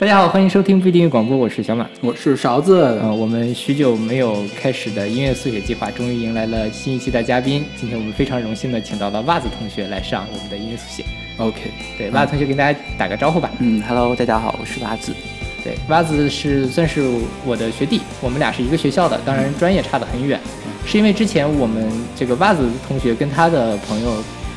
[0.00, 1.86] 大家好，欢迎收听不一定乐广播，我是小马。
[2.00, 7.64] 我是勺子，呃，我们许久没有开始的音乐速写计划，终于迎来了新一期的嘉宾。
[7.76, 11.04] 今天我们非常荣幸的请到了袜子同学来上我们的音乐速写。
[11.36, 13.50] OK，对，袜子同学跟大家打个招呼吧。
[13.58, 15.12] 嗯，Hello，大家好，我是袜子。
[15.64, 17.02] 对，袜子是算是
[17.44, 20.40] 我的学弟，我们俩是一个学校的，当然专业差得很远，
[20.88, 21.86] 是因为之前我们
[22.16, 24.10] 这个袜子同学跟他的朋友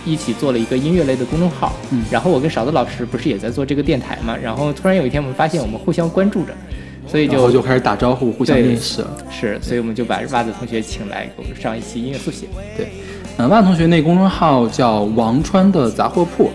[0.06, 6.54] 一起做了一个音乐类的公众号，嗯然后我跟勺子老师不是也在做这个电台嘛，然后突然有一天我们发现我们互相关注着，
[7.06, 9.06] 所以就就开始打招呼，互相认识。
[9.30, 12.48] 是，所以我们就把袜子同学请来给我们上一期音乐速写。
[12.78, 12.88] 对
[13.38, 16.50] 嗯，袜子同学那公众号叫王川的杂货铺，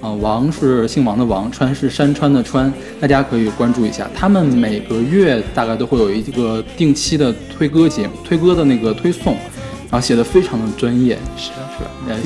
[0.00, 4.08] 啊、王是姓王的王，川是山川的川，大家可以关注一下。
[4.14, 9.34] 他们每个月大概都会有一个定期的推歌节目，推歌的那个推送，
[9.90, 11.90] 然后写的非常的专业，是是吧？
[12.08, 12.16] 呃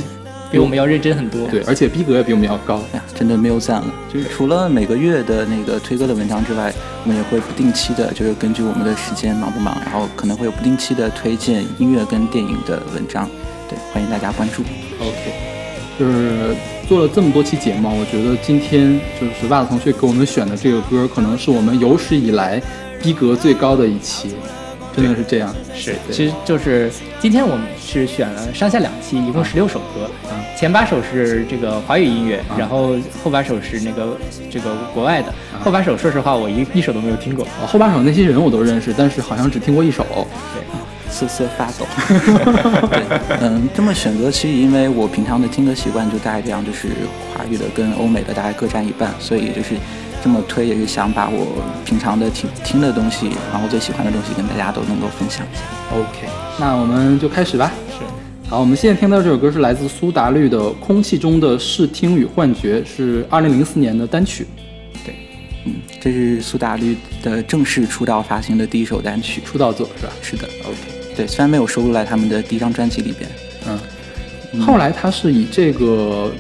[0.53, 1.49] 比我们要认真很多。
[1.49, 2.77] 对，而且逼格也比我们要高。
[2.93, 3.93] 哎呀，真的没有赞了。
[4.13, 6.73] 就是除了每个月的那个推歌的文章之外，
[7.03, 13.29] 我们也会不定期的，就是根据我们的时间忙不忙，然后可能会有不定期的推荐音乐跟电影的文章。
[13.69, 14.63] 对，欢迎大家关注。
[15.01, 15.33] OK，
[15.99, 16.55] 就是
[16.85, 22.63] 做了这么多期节目，我觉得今天就是袜子同学给我们选的这个歌，可能是我们有史以来
[23.03, 24.35] 逼格最高的一期，
[24.95, 25.55] 真的是这样。
[25.75, 26.91] 是，其实就是
[27.21, 34.17] 今天我们是选了上下两期，一共十六首歌，啊前八首是这个华语音乐，啊然后后八首是那个
[34.51, 35.33] 这个国外的。
[35.63, 37.45] 后八首说实话我一一首都没有听过。
[37.45, 40.05] 哦后八首那些人我都认识，但是好像只听过一首。
[41.15, 41.87] 瑟瑟发抖。
[42.91, 46.89] 对，嗯，这么选择其实因为我平常的听歌习惯就大概这样，就是
[47.33, 49.77] 华语的跟欧美的大概各占一半，所以就是
[50.23, 55.63] 这么推也是想把我平常的听听的东西，然后最喜欢的东西跟大家都能够分享一下。
[55.97, 57.73] OK，那我们就开始吧。
[57.91, 58.05] 是，
[58.51, 64.47] 好，我们现在听到这首歌是来自苏打绿的《空气中的视听与幻觉》，是二零零四年的单曲，
[65.05, 65.15] 对
[65.67, 69.41] 嗯，这是苏打绿的正式出道发行的第一首单曲。
[69.45, 70.77] 出道作是吧是的，？OK，
[71.17, 73.31] 对，虽然没有收录在他们的第一张专辑里边。
[73.67, 76.33] 嗯，后来他是以这个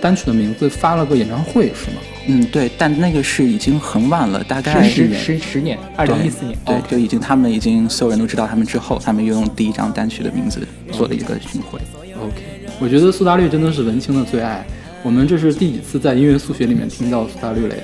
[0.00, 1.98] 单曲的名字发了个演唱会是吗？
[2.26, 6.56] 嗯，对，但那个是已经很晚了，大概十十十十年，二零一四年。
[6.64, 11.80] 对，就已经他们已经所有人都知道他们之后，他们又用第一张单曲的名字做了一个巡回。
[12.18, 12.42] OK，
[12.78, 14.64] 我觉得苏打绿真的是文青的最爱。
[15.02, 17.82] 我们这是第几次在音乐速学里面听到苏打绿了呀？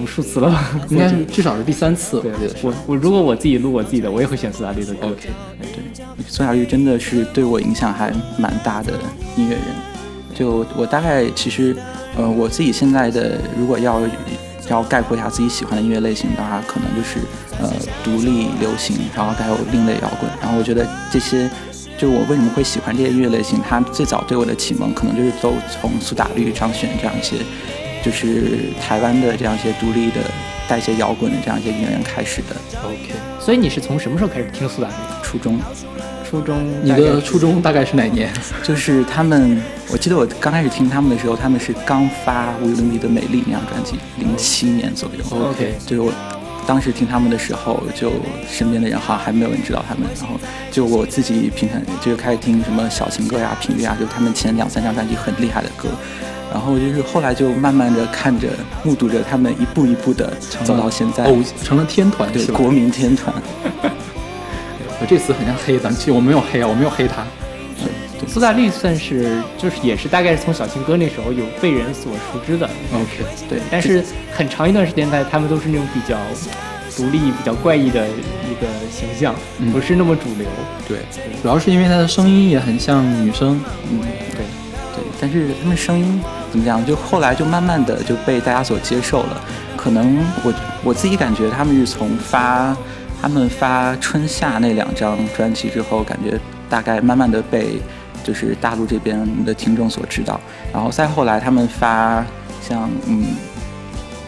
[0.00, 0.70] 无数次了吧？
[0.90, 2.32] 应该至少是第三次，对。
[2.62, 5.08] 我我如果我自己录我自己的，我也会选苏打绿的歌。
[5.08, 5.28] OK，
[5.60, 8.92] 对，苏打绿真的是对我影响还蛮大的
[9.36, 9.64] 音乐人。
[10.34, 11.76] 就我大概其实，
[12.16, 14.00] 呃，我自己现在的如果要
[14.70, 17.18] 要概括一下自己喜欢的音乐类型的话，可能就是
[17.60, 17.68] 呃
[18.04, 20.30] 独立流行，然后还有另类摇滚。
[20.40, 21.50] 然后我觉得这些，
[21.96, 27.36] 就我为什么会喜欢这些音乐类型，它最早对我的启蒙可能就是都从苏打绿、张悬这样一些，
[28.04, 30.20] 就是台湾的这样一些独立的
[30.68, 32.56] 带一些摇滚的这样一些音乐人开始的。
[32.84, 34.94] OK，所以你是从什么时候开始听苏打绿？
[35.22, 35.58] 初中
[36.28, 36.58] 初中？
[36.82, 38.30] 你的初中大概是哪年？
[38.62, 39.60] 就是他们，
[39.90, 45.24] 我记得我刚开始听他们的时候，他们是刚发《无与伦比的美丽》那张专辑，零七年左右。
[45.50, 46.12] OK 就是我
[46.66, 48.12] 当时听他们的时候，就
[48.46, 50.38] 身边的人好像还没有人知道他们，然后
[50.70, 55.88] 就我自己平常就开始听什么小情歌呀、频率啊，就是他们前两三张专辑很厉害的歌。
[56.50, 58.48] 然后就是后来就慢慢的看着、
[58.82, 60.32] 目睹着他们一步一步的
[60.64, 62.30] 走到现在，偶成了天团？
[62.32, 63.34] 对国民天团。
[65.00, 67.24] 我这次很像黑咱，其实我没有黑啊，我没有黑他。
[68.26, 76.18] 苏打绿算是就是也是大概是从小情歌那时候有被人所熟知的，OK，对，但是很长一段时间在他们都是那种比较
[76.96, 80.46] 独立、比较怪异的一个形象，嗯不是那么主流。
[80.88, 80.98] 对，
[81.40, 83.60] 主要是因为他的声音也很像女生。
[83.92, 84.44] 嗯，对，
[85.20, 86.20] 但是他们声音
[86.50, 89.40] 怎么讲，就后来就慢慢的就被大家所接受了。
[89.76, 92.76] 可能我我自己感觉他们是从发
[93.20, 97.80] 他们发春夏那两张专辑之后，感觉大概慢慢的被
[98.24, 100.40] 就是大陆这边的听众所知道。
[100.72, 102.24] 然后再后来他们发
[102.60, 103.24] 像嗯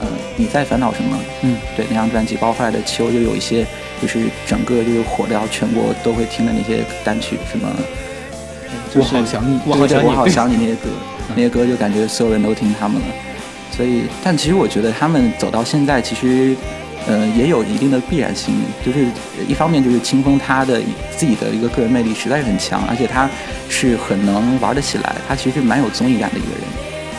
[0.00, 1.16] 呃你在烦恼什么？
[1.43, 3.66] 嗯，对那张专辑，包括后来的秋，又有一些
[4.00, 7.69] 就是整个就是火掉全国都会听的那些单曲，什么。
[8.94, 10.88] 我好想你，我好想你我好想你那些歌，
[11.34, 13.06] 那些歌就感觉所有人都听他们了。
[13.70, 16.56] 所以，但其实我觉得他们走到现在，其实，
[17.06, 18.54] 呃，也有一定的必然性。
[18.84, 19.06] 就是
[19.46, 20.81] 一方面就是清风他的
[21.16, 23.31] 自己的一个个人魅力实在是很强，而且他
[23.69, 26.60] 是很能玩得起来，他其实蛮有综艺感的一个人。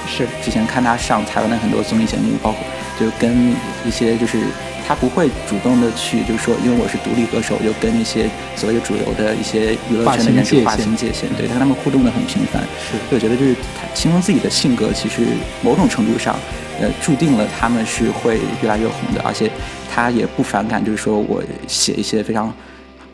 [0.07, 2.59] 是之前看他上台湾的很多综艺节目，包括
[2.99, 12.61] 就跟一些就是台他不会主动的去，就是说，因为我是独立歌手，就跟一些所谓的主流的一些娱乐圈的人去划清界限，对，他跟他们互动的很频繁。
[12.91, 15.21] 是，我觉得就是他清风自己的性格，其实
[15.63, 16.35] 某种程度上，
[16.81, 19.49] 呃，注定了他们是会越来越红的，而且
[19.89, 22.53] 他也不反感，就是说我写一些非常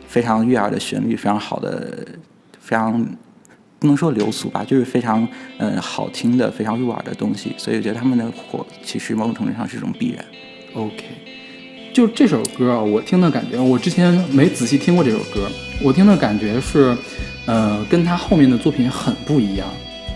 [0.08, 1.96] 非常悦耳的旋律，非常好的，
[2.58, 3.06] 非常。
[3.78, 5.24] 不能说流俗吧，就是非常
[5.58, 10.24] 嗯好听的、非常入耳的东西，所以我觉得他们的火其实某种程度上是一种必然。
[10.74, 11.04] OK，
[11.98, 15.50] 就这首歌啊，我听的感觉，我之前没仔细听过这首歌，
[15.82, 16.96] 我听的感觉是，
[17.44, 19.66] 呃，跟他后面的作品很不一样。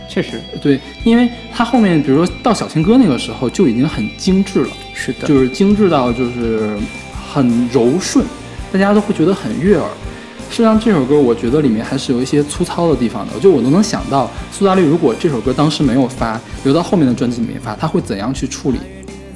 [0.08, 6.78] 确实，对，因为他后面，比如说到小情歌那个时候就已经很精致了，是的，就是精致到就是
[7.32, 8.24] 很柔顺，
[8.70, 9.88] 大家都会觉得很悦耳。
[10.52, 13.40] 实际上这首歌，我觉得里面还是有一些粗糙的地方的。
[13.40, 18.78] 就我都能想到，苏打绿如果这首歌当时没有发，留到后面的专辑里面发，他会怎样去处理，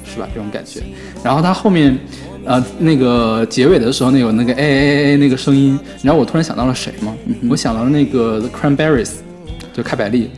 [0.05, 0.29] 是吧？
[0.33, 0.81] 这种感觉。
[1.23, 1.97] 然后他后面，
[2.47, 7.13] 呃，那个结尾的时候，那有那个哎哎哎哎那个声音，你知道我突然想到了谁吗？
[7.49, 9.11] 我想到了那个 The Cranberries，
[9.73, 10.29] 就开百利。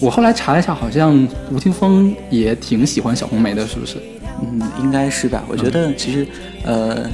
[0.00, 3.98] 我后来查了一下，好像吴青峰也挺喜欢小红梅的，是不是？
[4.42, 5.44] 嗯，应该是吧。
[5.48, 6.26] 我觉得其实，
[6.64, 7.06] 呃。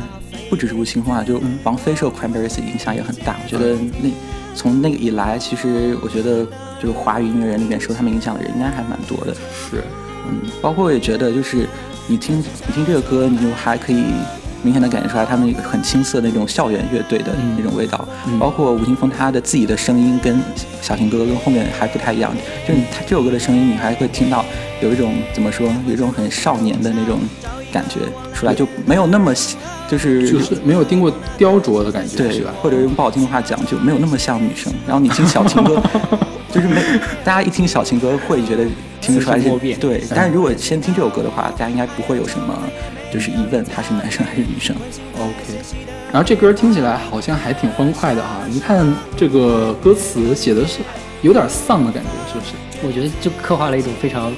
[0.48, 3.36] 不只是吴青峰啊，就王菲受 Cranberries 影响也很大。
[3.44, 4.10] 我觉得那
[4.52, 6.44] 从那个以来，其实我觉得
[6.82, 9.32] 就是华语音乐人里面受他们影响的人应该还蛮多的。
[9.32, 9.84] 是，
[10.28, 11.68] 嗯，包括我也觉得，就是
[12.10, 14.02] 你听你听这个歌，你就还可以
[14.64, 18.04] 明显的感觉出来他们很青涩那种校园乐队的那种味道。
[18.36, 20.36] 包括吴青峰他的自己的声音跟
[20.82, 22.34] 小情歌跟后面还不太一样，
[22.66, 24.44] 就是他这首歌的声音，你还会听到
[24.82, 27.20] 有一种怎么说，有一种很少年的那种
[27.72, 28.00] 感觉
[28.34, 29.32] 出来，就没有那么。
[29.88, 32.54] 就是就是没有经过雕琢的感觉，对，是吧？
[32.62, 34.72] 或者用不好听的话讲，就没有那么像女生。
[34.86, 35.82] 然后你听小情歌，
[36.52, 36.82] 就是没
[37.24, 38.64] 大家一听小情歌会觉得
[39.00, 40.02] 听不出来是，对。
[40.14, 42.58] 但是如果先听这首歌的话，大家应该不会有什么
[43.12, 44.74] 就是疑问，他是男生还是女生
[45.16, 45.58] ？OK。
[46.12, 48.86] 然后这歌听起来好像还挺欢快的哈，你看
[49.16, 50.80] 这个歌词写的是
[51.22, 52.86] 有点丧的感觉，是不是？
[52.86, 54.32] 我觉得就刻画了一种非常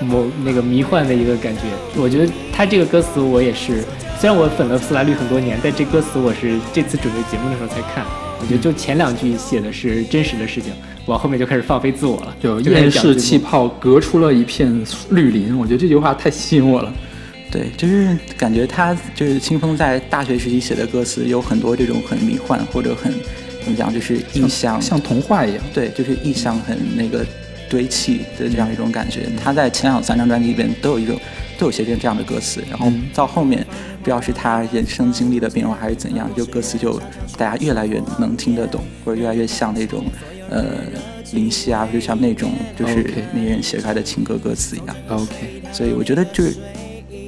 [0.00, 1.62] 某那个迷幻的一个感觉。
[1.96, 3.84] 我觉得他这个歌词我也是。
[4.20, 8.04] 虽然我粉了苏打绿很多年，但这歌词我是这次准备节目的时候才看。
[8.40, 10.72] 我觉得就前两句写的是真实的事情，
[11.08, 12.36] 往后面就开始放飞自我了。
[12.40, 14.72] 就厌世气泡隔出了一片
[15.10, 16.92] 绿林，我觉得这句话太吸引我了。
[17.50, 23.12] 对，就是感觉他就是清风在大学时期写的歌词，有很多这种很迷幻或者很
[23.64, 25.64] 怎么讲，就是意象像童话一样。
[25.74, 27.26] 对，就是意象很那个
[27.68, 29.22] 堆砌的这样一种感觉。
[29.42, 31.18] 他在前两三张专辑里边都有一种。
[31.58, 33.66] 都有些这样的歌词，然后到后面，
[33.98, 36.96] 不知道是他人生经历的变化还是怎样，就歌词就
[37.36, 40.04] 大家越来越能听得懂，或者越来越像那种
[40.50, 40.82] 呃
[41.32, 44.96] 林夕啊，就像那种就是那些人写出来的情歌歌词一样。
[45.08, 46.56] OK，所以我觉得就是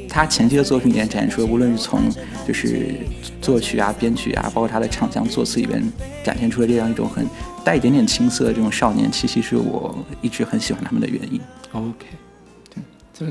[0.09, 2.03] 他前期的作品里面展现出，无论是从
[2.47, 2.95] 就是
[3.41, 5.83] 作曲啊、编曲啊，包括他的唱腔、作词里面
[6.25, 7.27] 展现出了这样一种很
[7.65, 11.41] 带一点点青涩的这种少年气息，是我一直很喜欢他们的原因。
[11.73, 12.07] OK。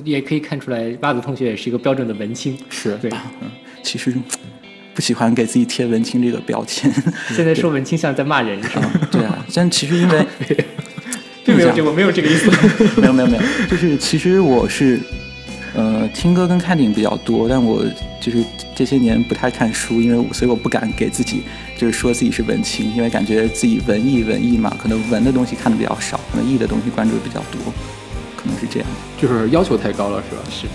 [0.04, 2.56] 也可以看出来，袜子同学也是一个标准的文青。
[2.70, 3.10] 是对，
[3.42, 3.50] 嗯，
[3.82, 4.14] 其实
[5.00, 6.94] 不喜欢给自己贴文青这个标签。
[7.34, 8.92] 现在说文青像在骂人是吗？
[9.10, 10.28] 对啊，但其实因为
[11.46, 12.52] 并没有这，我没有这个意思。
[13.00, 15.00] 没有没有没有，就是其实我是
[15.74, 17.82] 呃听歌跟看电影比较多，但我
[18.20, 18.44] 就是
[18.76, 21.44] 这些年不太看书，因为所以我不敢给自己
[21.78, 27.74] 就是说自己是文青，因为感觉自己文艺文艺嘛，可能文的东西看的比较少，可能艺的东西关注的比较多。
[28.36, 30.42] 可能是这样，就是要求太高了，是吧？
[30.52, 30.68] 是。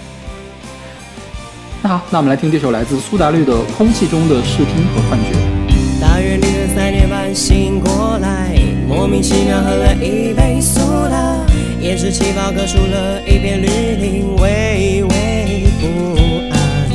[1.85, 5.37] 那好，那我们来听这首来自苏打绿的《空气中的视听和幻觉》。
[6.01, 11.37] 大约凌晨三点半醒过来，莫名其妙喝了一杯苏打，
[11.79, 13.67] 也是气泡割出了一片绿
[14.01, 16.89] 林，微微不安。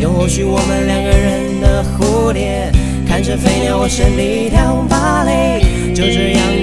[0.00, 2.72] 又或许我们两个人的蝴蝶，
[3.06, 6.61] 看着飞鸟，我身体跳芭蕾，就这样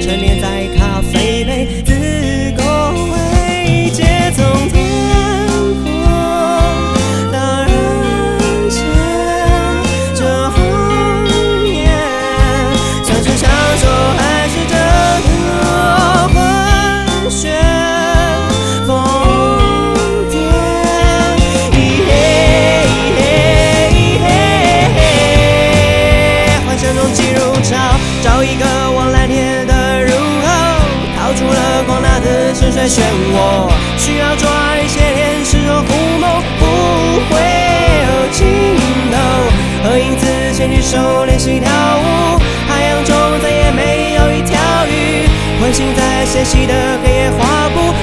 [40.59, 42.37] 牵着手练习跳舞，
[42.67, 45.23] 海洋中再也没有一条鱼。
[45.61, 47.93] 唤醒在纤细的黑夜划过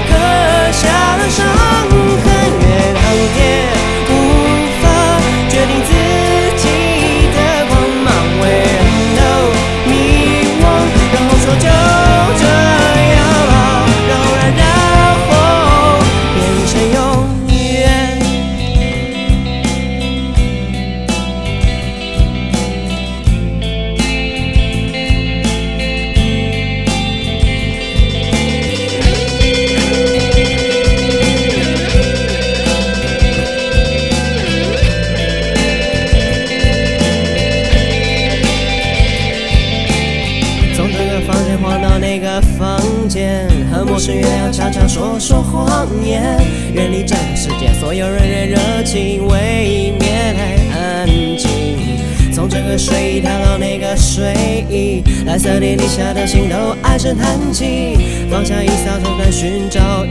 [57.07, 60.05] 声叹气，放下一扫手段寻找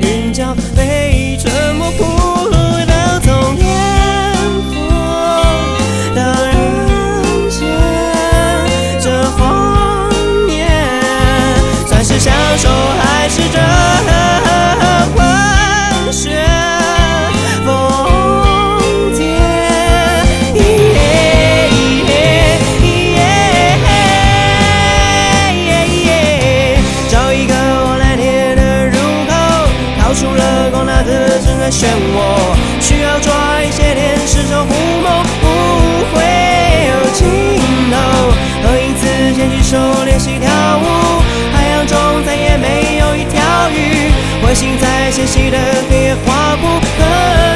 [44.55, 45.57] 心，在纤细的
[45.89, 47.03] 黑夜划过，刻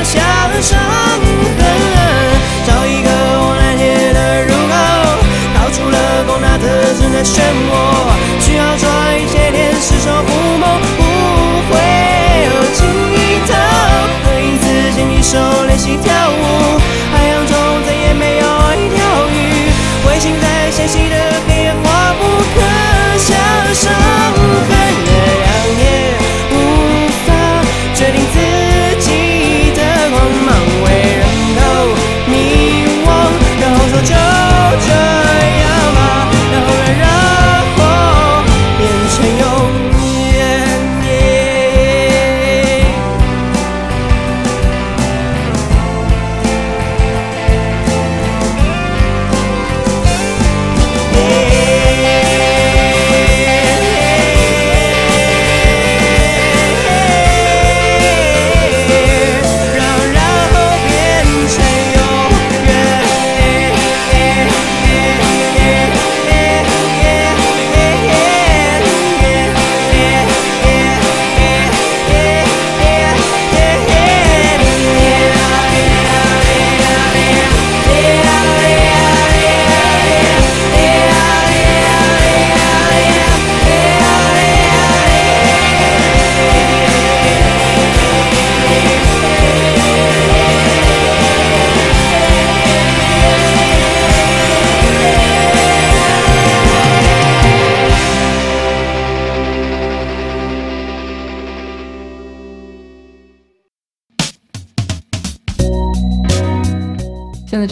[0.03, 0.20] 下
[0.51, 0.77] 了伤
[1.58, 1.63] 痕。
[2.68, 4.74] 找一个往蓝天的入口，
[5.56, 6.68] 逃出了光大的
[7.00, 7.39] 人海漩
[7.72, 7.74] 涡，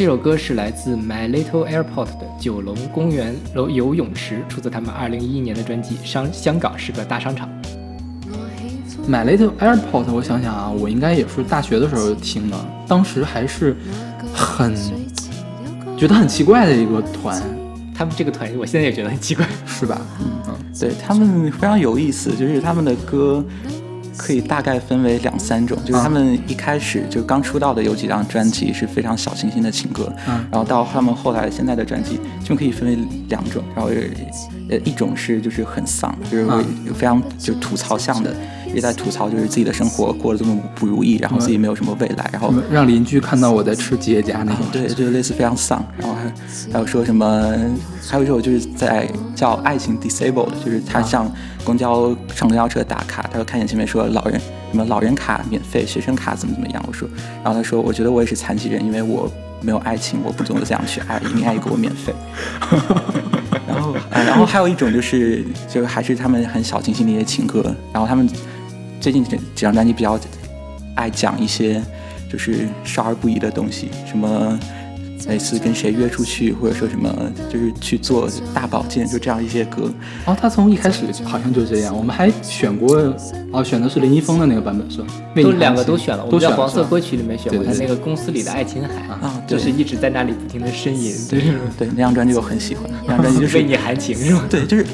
[0.08, 7.50] 首歌是来自 My Little Airport 的《九龙公园游游泳池》，出自他们二零一一年的专辑《商香港是个大商场》。
[9.12, 13.76] My Little Airport，我想想啊，我应该也是大学的时候听的，当时还是
[14.34, 14.74] 很
[15.98, 17.44] 觉得很奇怪的一个团，
[17.94, 19.46] 他们这个团，我现在也觉得很奇怪。
[19.66, 20.00] 是吧？
[20.48, 23.44] 嗯，对他们非常有意思，就是他们的歌
[24.16, 32.98] 可以大概分为两三种，就是他们一开始就刚出道的有几张专辑是非常小清新的情歌，嗯然后到他们后来现在的专辑就可以分为
[33.30, 33.89] 两种，然后
[34.70, 36.46] 呃一种是就是很丧，就是
[36.94, 38.36] 非常就吐槽向的，
[38.74, 44.66] 也在吐槽就是自己的生活过得这么不如意，然后自己没有什么未来，然后让邻居看到我在吃吉野家那种。
[44.74, 47.25] 对，就类似非常丧，然后还还有说什么，
[48.06, 51.32] 还有一首就是在叫《爱情 Disabled》，就是他上
[51.63, 57.08] 公交上公交车打卡，他就看见前面说老人什么老人卡免费，学生卡怎么怎么样，我说，
[57.44, 59.32] 然后他说我觉得我也是残疾人，因为我
[59.62, 62.14] 没有爱情，我不懂得怎样去爱，你爱给我免费。
[63.68, 68.30] 然后、啊， 然后还有一种就是，就是还是他们很小清新的一些情歌，然后他们
[69.00, 70.20] 最近这几张专辑比较
[70.96, 71.82] 爱讲一些
[72.32, 74.58] 就是少儿不宜的东西，什么
[75.28, 77.14] 类似跟谁约出去，或者说什么
[77.52, 79.92] 就是去做大保健，就这样一些歌。
[80.26, 82.96] 哦，他从一开始好像就这样，我们还选过，
[83.52, 85.08] 哦，选的是林一峰的那个版本是吧？
[85.36, 91.42] 都两个都选了，我都们在选黄色歌曲里面选过他那个公司里的爱琴海啊就是一直在那里不停的呻吟，对，
[91.78, 94.44] 对，那张专辑我很喜欢，那张专辑就是为你含情是吧？
[94.50, 94.86] 对，就是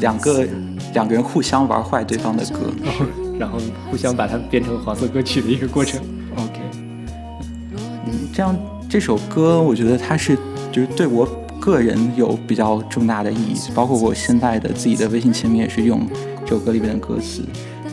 [0.00, 0.46] 两个
[0.94, 2.60] 两个人互相玩坏对方的歌。
[3.38, 3.58] 然后
[3.90, 6.00] 互相把它变成黄色歌曲的一个过程。
[6.36, 6.60] OK，
[7.74, 8.54] 嗯，这样
[8.92, 10.36] 这首歌，我觉得它是
[10.70, 11.26] 就是对我
[11.58, 16.06] 个人有比较重大的意义，包括我现在的自己的微信签名也是用
[16.44, 17.42] 这首歌里面的歌词。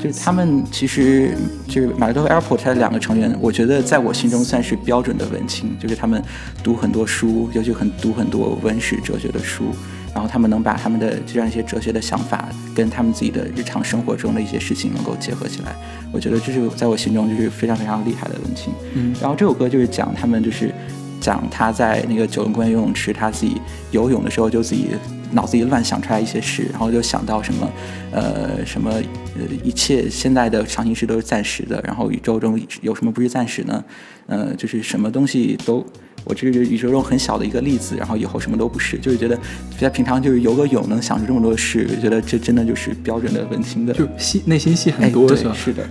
[0.04, 1.38] 就是他们其实
[1.70, 6.22] 就是 My Little Airport 它的两个成员，我觉得在我心中算是标准的文青，就是他们
[6.62, 9.68] 读很多书，尤其很读很多文史哲学的书，
[10.14, 15.76] 然后他们能把他们的这样一些哲学的想法跟他们自己的日常生活中的一些事情能够结合起来，
[16.12, 18.74] 我觉得这是在我心中就是非常非常厉害的文青。
[18.96, 20.74] 嗯然后这首歌就是讲他们就是
[21.22, 23.62] 讲他在那个九龙公园游泳池，他自己
[23.92, 24.88] 游泳的时候就自己
[25.32, 27.72] 脑子里乱想出来一些事，然后就想到什么
[28.12, 33.84] 呃什么呃一切现在的常心事都是暂时的，然后宇宙中有什么不是暂时呢？
[34.28, 35.86] 呃，就是什么东西都。
[36.30, 39.36] 我这是宇宙中很小的一个粒子，然后以后什么都不是，就是觉得
[39.80, 45.54] 在平常就是游个泳能想出这么多事，我觉得这真的就是标准的文青的，就戏内心戏哎很多，对是吧？
[45.56, 45.90] 是的，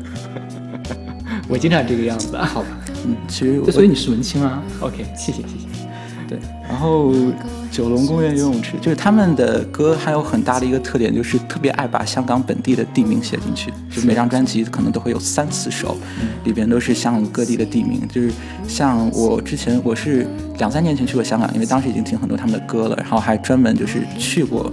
[1.51, 2.47] 我经常这个样子啊。
[2.47, 2.69] 好吧，
[3.05, 5.67] 嗯，其实所以你是文青啊？OK，谢谢谢谢。
[6.29, 7.13] 对，然后
[7.79, 15.97] 九龙公园游泳池，就是他们的歌还有很大的一个特点，就是特别爱把香港本地的地名写进去，就每张专辑可能都会有三四首，
[16.43, 18.03] 里边都是香港各地的地名。
[18.09, 18.33] 就是
[18.67, 20.27] 像我之前我是
[20.59, 24.73] 两三年前去过香港，因为当时已经听很多他们的歌了，然后还专门就是去过，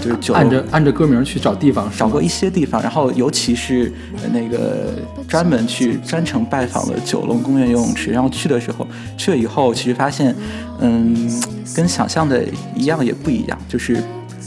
[0.00, 4.94] 就是按着按着歌名去找地方，找过一些地方，然后尤其是呃那个
[5.28, 10.34] 专门去专程拜访了九龙公园游泳池，然后去的时候去了以后，其实发现，
[10.80, 11.30] 嗯，
[11.74, 14.02] 跟想象的一样也不一样，就是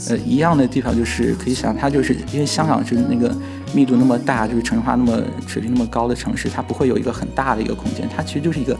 [0.08, 3.34] 呃一样的地方就是可以想，它就是因为香港是那个
[3.72, 8.76] 密度那么大，就是城市化那么水平那么高的城市，它不会有一个很大的一个空间，它其实就是一个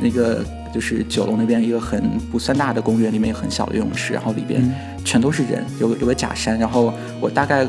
[0.00, 4.62] 那个就是九龙那边一个很不算大的公园，里面有很小的游泳池，然后里边
[5.04, 7.66] 全都是人，有个有个假山，然后我大概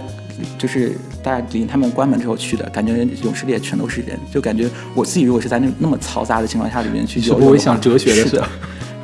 [0.58, 8.30] 就是大概临他们关门之后去的，感觉泳池里也全都是人，就感觉我自己如果是在那那么嘈杂的情况下里面去是游泳想哲学的是的。
[8.30, 8.50] 是吧，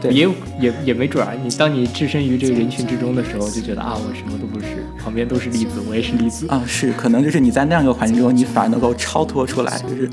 [0.01, 0.27] 对也
[0.59, 6.47] 也也没准儿，你当你置身于这个人群之中的时候，就觉得啊，我什么都不是，旁边都是例子，我也是例子。
[6.47, 10.09] 啊，是，可能就是你在那样一个环境中，你反而能够超脱出来，就是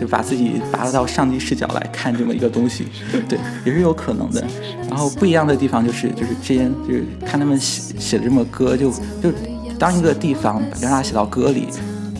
[0.00, 2.86] 就把自己拔到上帝视角来看这么一个东西，
[3.28, 4.44] 对，也是有可能的。
[4.88, 8.90] 然后不一样的地方就是，就是之前就是看他们写写的这么歌，就
[9.22, 9.32] 就
[9.78, 11.68] 当一个地方让它写到歌里。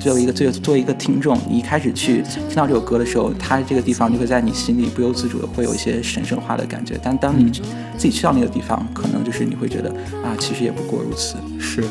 [0.01, 6.99] 作为一个作为作为一个听众，你一开始去听到这首歌的时候，它这个地方就会在你心里不由自主的会有一些神圣化的感觉。
[7.03, 7.51] 但当你
[7.97, 9.91] 自己去到那个地方，可能就是你会觉得
[10.23, 11.37] 啊，其实也不过如此。
[11.59, 11.85] 是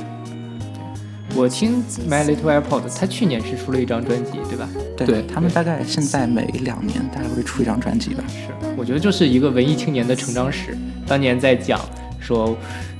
[1.36, 4.68] 我听 My Little Airport，他去年是出了一张专辑，对吧？
[4.96, 8.24] 对对他们大概现在每两年大概会出一张专辑吧。
[8.28, 10.76] 是，我觉得就是一个文艺青年的成长史。
[11.06, 11.80] 当年在讲
[12.20, 12.58] 说，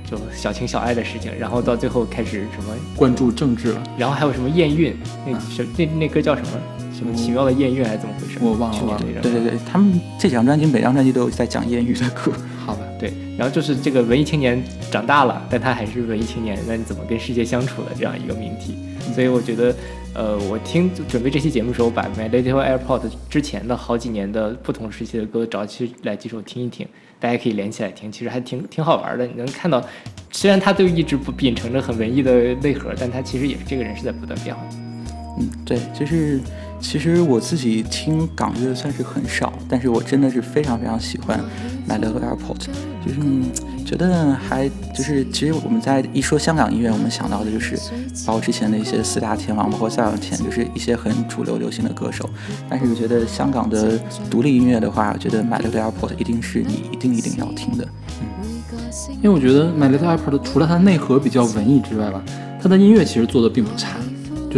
[0.10, 6.50] 就小情小爱的事情，然后到最后开始什么，关注政治了，然后还有什么验孕，那什那那歌叫什么？
[6.98, 8.40] 什么奇妙的验孕还是怎么回事？
[8.42, 12.32] 我忘了去年忘了那张对对对，他们这几张专辑每张专辑都有在讲艳遇的歌。
[12.66, 18.76] 好吧，对，然后就是这个文艺青年长大了，但他还是文艺青年，那你怎么跟世界相处的这样一个命题？
[19.14, 19.74] 所以我觉得，
[20.14, 26.88] 呃，我听准备这期节目的时候，把 My Little Airport 之前的好几年的不同时期的歌找起来几首听一听，
[27.20, 29.28] 大家可以连起来听，其实还挺挺好玩的。
[29.28, 29.84] 你能看到，
[30.32, 34.70] 虽然他都一直不秉承着很文艺的内核，但他其实也是这个人是在不断变化的。
[35.40, 36.42] 嗯，对，就是
[36.80, 41.40] 其实我自己听港乐算是很少，但是我真的是非常非常喜欢
[41.88, 42.66] My Little Airport，
[43.06, 43.20] 就是、
[43.88, 47.78] 觉得还就是其实我们在一说香港音乐，我们想到的就是
[48.26, 52.30] 包括之前的一些四大天王，包括再往前就是一些很主流流行的歌手，
[52.70, 53.98] 但是我觉得香港的
[54.30, 57.88] 独立音乐的话，我觉得 My Little Airport 一定是你一定一定要听的。
[58.20, 58.28] 嗯。
[59.22, 62.22] 因为我觉得 My Little Airport 除了它的内核比较文艺之外吧，
[62.62, 63.98] 它的音乐其实做的并不差，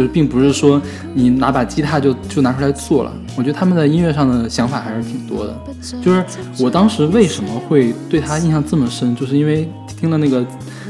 [0.00, 0.80] 就是并不是说
[1.12, 3.12] 你拿把吉他就就拿出来做了。
[3.36, 5.54] 我觉得他们在音乐上的想法还是挺多的。
[6.02, 6.24] 就是
[6.58, 10.46] 我当时为什么会对他印象这么深，就是因为听了那个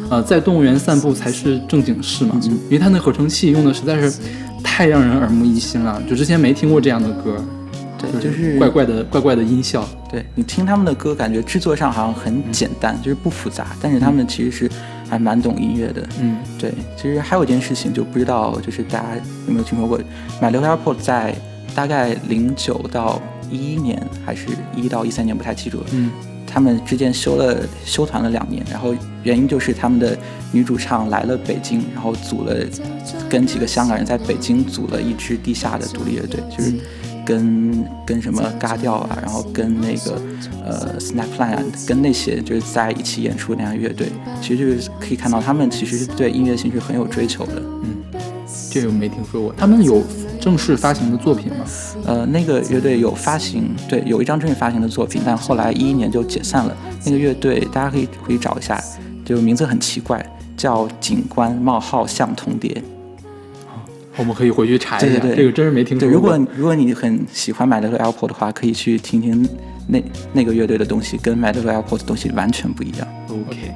[0.09, 4.20] 呃在动物园散步才是正经事嘛，因为他那合成器用的实在是
[4.62, 7.44] 太让人耳目一新了，就之前没听过这样的歌，
[7.99, 9.85] 对，就是怪怪的怪怪的音效。
[10.09, 14.70] 对你听他们的歌，感觉制作上好像很简单，就是不复杂，但是他们其实是
[15.11, 16.09] 还蛮懂音乐的。
[16.20, 19.09] 嗯，对，其实还有一件事情，就不知道就是大家
[19.49, 19.99] 有没有听说过
[20.40, 21.35] ，My Little Airport 在
[21.75, 23.20] 大概零九到
[23.51, 24.46] 一一年，还是
[24.77, 25.87] 一到一三年，不太记住了。
[25.92, 26.12] 嗯，
[26.46, 28.94] 他们之间休了休团了两年，然后
[29.25, 30.16] 原因就是他们的
[30.53, 32.55] 女主唱来了北京，然后组了
[33.29, 36.73] 跟几个香港人在北京组了一支地下的独立乐队，就是
[37.31, 40.21] 跟跟什么嘎调啊，然后跟那个
[40.64, 44.09] 呃 Snapline 啊，跟那些就是在一起演出那样乐队，
[44.43, 47.62] 其实就是可以看到他们其实是对音乐性是很有追求的。
[47.85, 47.97] 嗯
[48.73, 49.55] 这个我没听说过。
[49.57, 50.03] 他们有
[50.40, 51.64] 正式发行的作品吗？
[52.05, 56.77] 呃，那个乐队有发行，对，有一张正式发行的作品，但后来一一年就解散了。
[57.05, 58.83] 那个乐队大家可以可以找一下，
[59.25, 60.25] 就名字很奇怪，
[60.57, 62.77] 叫景观冒号像通牒。
[64.20, 66.06] 我们可以回去查一下，对对对这个真是没听过。
[66.06, 69.48] 如果如果你很喜欢 My Little Airport 的话，可以去听听
[69.87, 70.04] 那
[70.35, 73.09] 那个乐队的东西，跟 My Little Airport 的东西完全不一样。
[73.30, 73.72] OK，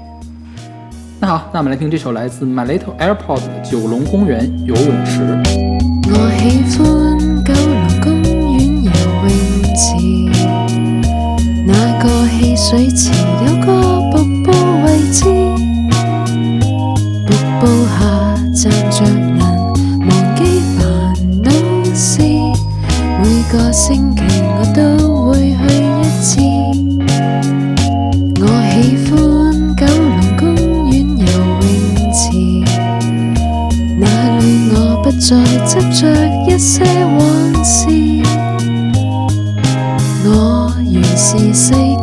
[1.19, 5.21] 那好，那我们来听这首来自 My Little Airport 的《九龙公园游泳池》。
[6.07, 8.13] 我喜欢九龙公
[8.53, 8.91] 园游
[9.25, 9.33] 泳
[9.75, 9.97] 池，
[11.67, 13.11] 那个汽水池
[13.47, 13.73] 有个
[14.13, 14.51] 瀑布
[14.85, 15.25] 位置，
[23.57, 24.23] 个星期
[24.59, 24.83] 我都
[25.29, 26.41] 会去一次。
[28.41, 28.75] 我喜
[29.09, 29.15] 欢
[29.77, 30.43] 九龙公
[30.91, 31.25] 园游
[31.63, 31.65] 泳
[32.13, 32.19] 池。
[34.01, 34.03] 那
[34.41, 34.43] 里
[34.75, 35.27] 我不再
[35.65, 36.03] 执着
[36.49, 36.83] 一些
[37.17, 37.87] 往事，
[40.25, 41.94] 我如是细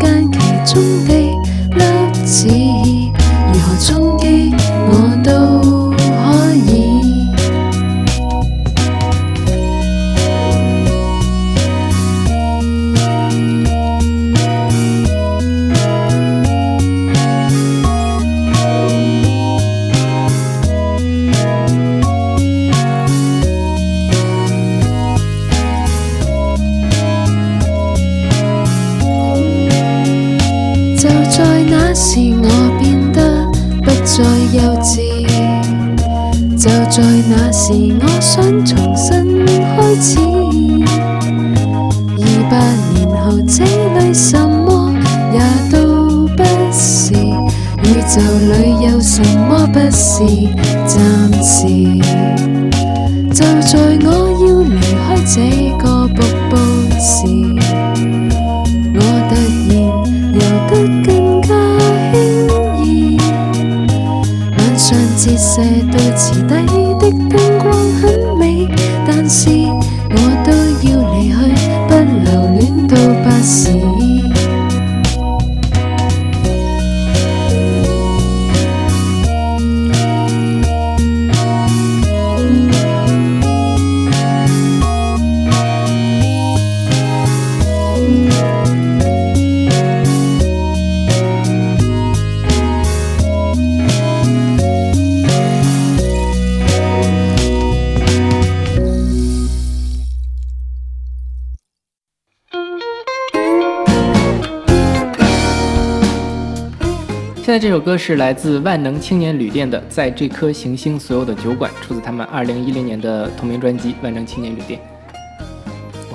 [107.91, 114.79] 歌是来自万能青年旅店的《在这颗行星所有的酒馆》，出自他们二零一零年的同名专辑《万能青年旅店》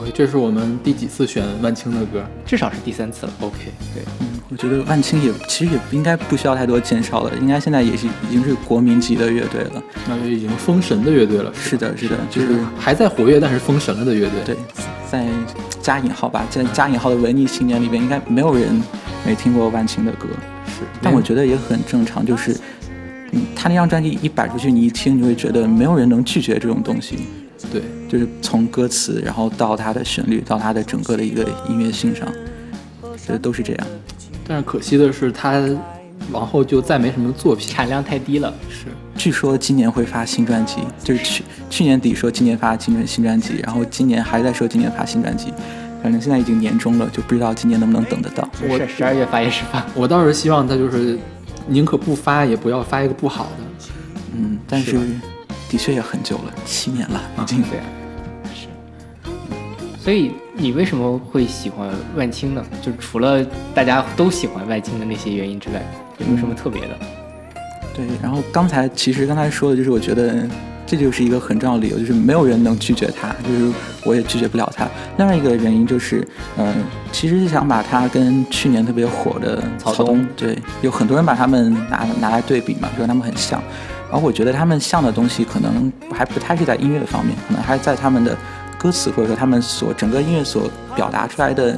[0.01, 3.33] ，OK，这是我们第几次选万青的歌至少是第三次了。
[3.43, 3.59] ？OK，
[3.93, 9.83] 对，嗯，我觉得万青也其实也应该不需要太多介绍了，应该现在也是已经是国民级的乐队了。
[10.09, 11.53] 那就已经封神的乐队了。
[11.53, 14.43] 是的，是的，就就是是还在活跃，但是封神了的乐队。
[14.47, 14.57] 对，
[15.11, 15.27] 在
[15.83, 18.83] 加引号吧，在加引号的文艺青年里边，应该没有人
[19.27, 20.27] 没听过万青的歌。
[21.17, 22.55] 我觉得也很正常，就是，
[23.33, 27.21] 嗯，他那张专辑一摆出去，你一听，你会觉得没有人能拒绝这种东西。
[27.73, 32.29] 对，就是从歌词，然后到他的旋律，到他的整个的一个音乐性上，
[33.17, 33.87] 觉得都是这样。
[34.47, 35.59] 但是可惜的是，他
[36.31, 37.67] 往后就再没什么作品。
[37.67, 38.53] 产量太低了。
[38.69, 38.85] 是，
[39.17, 45.51] 据说今年会发新专辑，就是去去年底说今年发新专新专辑，然后今年还在说今年发新专辑，
[46.07, 48.49] 反正现在已经年终了，就不知道今年能不能等得到。
[48.63, 49.85] 没事，十二月发也是发。
[49.93, 51.19] 我倒是希望他就是
[51.67, 53.87] 宁可不发，也不要发一个不好的。
[54.33, 54.99] 嗯，但是是
[55.69, 57.61] 的确也很久了，七年了已经。
[57.63, 57.85] 对啊，
[58.55, 58.69] 是。
[59.99, 62.65] 所以你为什么会喜欢万青呢？
[62.81, 65.83] 就是除了大家都喜欢万青的那些原因之外，
[66.19, 66.97] 有没有什么特别的？
[67.97, 70.49] 对，然后刚才其实刚才说的就是，我觉得
[70.87, 73.73] 这就是一个很重要的理由，就是没有人能拒绝他，就是
[74.05, 74.87] 我也拒绝不了他。
[75.19, 76.73] 另外一个原因就是，嗯、
[77.11, 83.61] 其实是想把他跟去年特别火的草东对，有很多人把他们拿拿来对比嘛，说他们很像。
[84.09, 88.37] 然后我觉得他们像的东西，可能还不太是在音乐方面，可能还是在他们的
[88.79, 91.73] 歌词或者说他们所整个音乐所表达出来的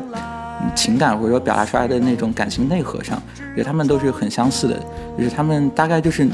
[0.60, 4.78] 嗯情感，或者说表达出来的那种感情内核上，我觉得他们都是很相似的。
[5.16, 6.28] 就是他们大概就是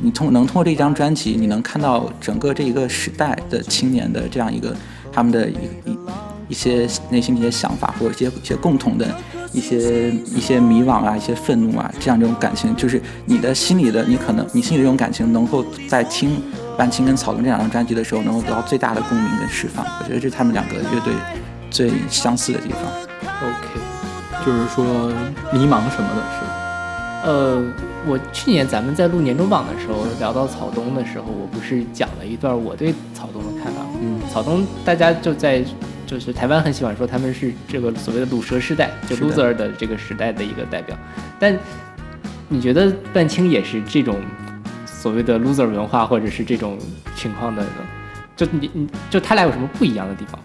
[0.00, 4.74] 你通能通过这张专辑，你能看到整个这一个时代的青年的这样一个
[5.12, 5.54] 他们的一
[5.84, 5.98] 一
[6.48, 9.06] 一些内心的一些想法，或者一些一些共同的
[9.52, 16.40] 一些一些迷惘啊，一些愤怒啊，这样这种感情，就是你的心里的，你可能你心里这种感情，能够在听
[16.78, 19.84] 万青跟草东这两张专辑的时候，能够得到最大的共鸣跟释放。
[19.84, 21.12] 我觉得这是他们两个乐队
[21.70, 22.82] 最相似的地方。
[23.42, 24.84] OK，就是说
[25.52, 27.22] 迷茫什么的，是吧。
[27.24, 27.64] 呃，
[28.06, 33.90] 我去年咱们在录年终榜的时候聊到草东的时候，我不是讲了一段我对草东的看法吗？
[34.00, 35.64] 嗯，草东大家就在
[36.06, 40.96] 就是台湾很喜欢说他们是这个所谓的卤蛇时代，就 loser 的这个时代的一个代表，
[41.38, 41.58] 但
[42.48, 44.16] 你觉得半青也是这种
[44.86, 46.78] 所谓的 loser 文化，或者是这种
[47.16, 47.70] 情况的呢？
[48.36, 50.40] 就你你就他俩有什么不一样的地方？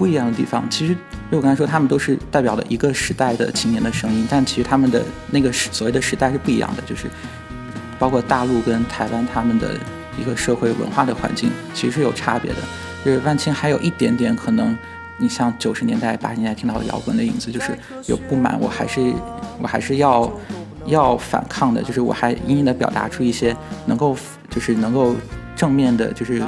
[0.00, 7.06] 不一样的地方，其实，因为我刚才说他们都是代表了一个时代的青年的声音，但其实他们的那个时所谓的时代是不一样的，就是
[7.98, 9.76] 包括大陆跟台湾他们的
[10.18, 12.56] 一个社会文化的环境其实是有差别的。
[13.04, 14.74] 就是万青还有一点点可能，
[15.18, 19.12] 你像九十年代、八十年代听到的摇滚的影子，就是有不满，我还是
[19.60, 20.32] 我还是要
[20.86, 24.16] 要反抗的，就是我还隐隐的表达出一些能够
[24.48, 25.14] 就是能够
[25.54, 26.42] 正面的，就是。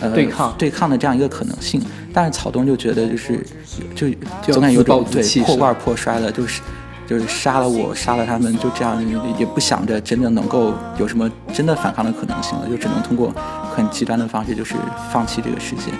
[0.00, 0.54] 呃，对抗。
[0.58, 1.80] 对抗的这样一个可能性，
[2.12, 3.46] 但是草东就觉得就是
[3.94, 4.08] 就
[4.42, 6.60] 就总感觉有种对破罐破摔了，就是
[7.06, 9.02] 就是杀了我，杀了他们，就这样
[9.38, 13.32] 也不想着真的能够有什么真的反抗的可能性了，就只能通过
[13.74, 14.74] 很极端的方式，就是
[15.10, 15.90] 放弃这个世界。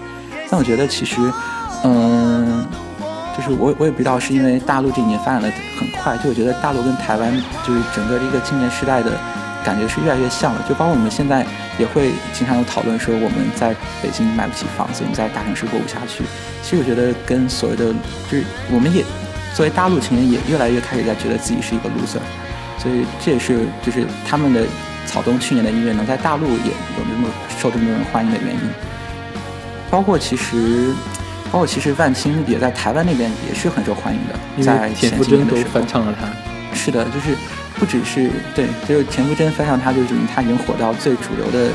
[0.50, 1.16] 但我觉得其实，
[1.84, 2.64] 嗯、
[3.36, 7.32] 就是我我也不知道是因为大陆这几年发展的很快，就我觉得大陆跟台湾
[7.66, 9.12] 就是整个这个青年时代的
[9.64, 10.64] 感觉是越来越像了。
[10.68, 11.44] 就包括我们现在
[11.78, 16.24] 也会经常有讨论说，我们在北京买不起房子，我们在大城市过不下去。
[16.62, 17.92] 其实我觉得跟所谓的
[18.30, 19.04] 就是我们也
[19.54, 22.20] 作为大陆青年也越来越开始在觉得自己是一个 loser，
[22.78, 24.64] 所以这也是就是他们的
[25.06, 28.60] 草东去年的音乐能在大陆也有这么受这么多人欢迎的原因。
[29.90, 30.92] 包括其实，
[31.50, 36.28] 包括其实万青也在台湾那边也是很受欢迎的，因在前几年的时候翻唱了他。
[36.74, 37.34] 是的，就是
[37.78, 41.70] 不只是对，就是田馥甄翻唱他，就证明他已经火到最主流的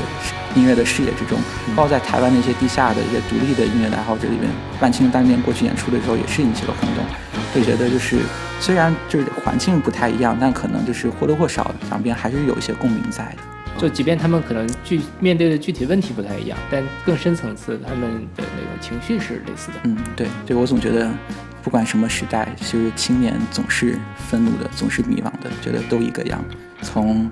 [0.54, 1.38] 音乐的视野之中。
[1.74, 7.04] 包括在台湾那些地下的一些独立的音乐爱好者里面，万青当年过去演出的时候也是引起了轰动。
[7.54, 8.18] 会觉得就是
[8.60, 13.53] 虽然就是环境不太一样，但可能就是或多或少两边还是有一些共鸣在的。
[13.76, 19.74] 就即便他们可能具面对的具体问题不太一样，但更深层次他们的那个情绪是类似的。
[19.84, 21.10] 嗯，对，对我总觉得，
[21.62, 26.42] 不管什么时代，就是青年总是愤怒的，总是迷茫的，觉得都一个样。
[26.82, 27.30] 从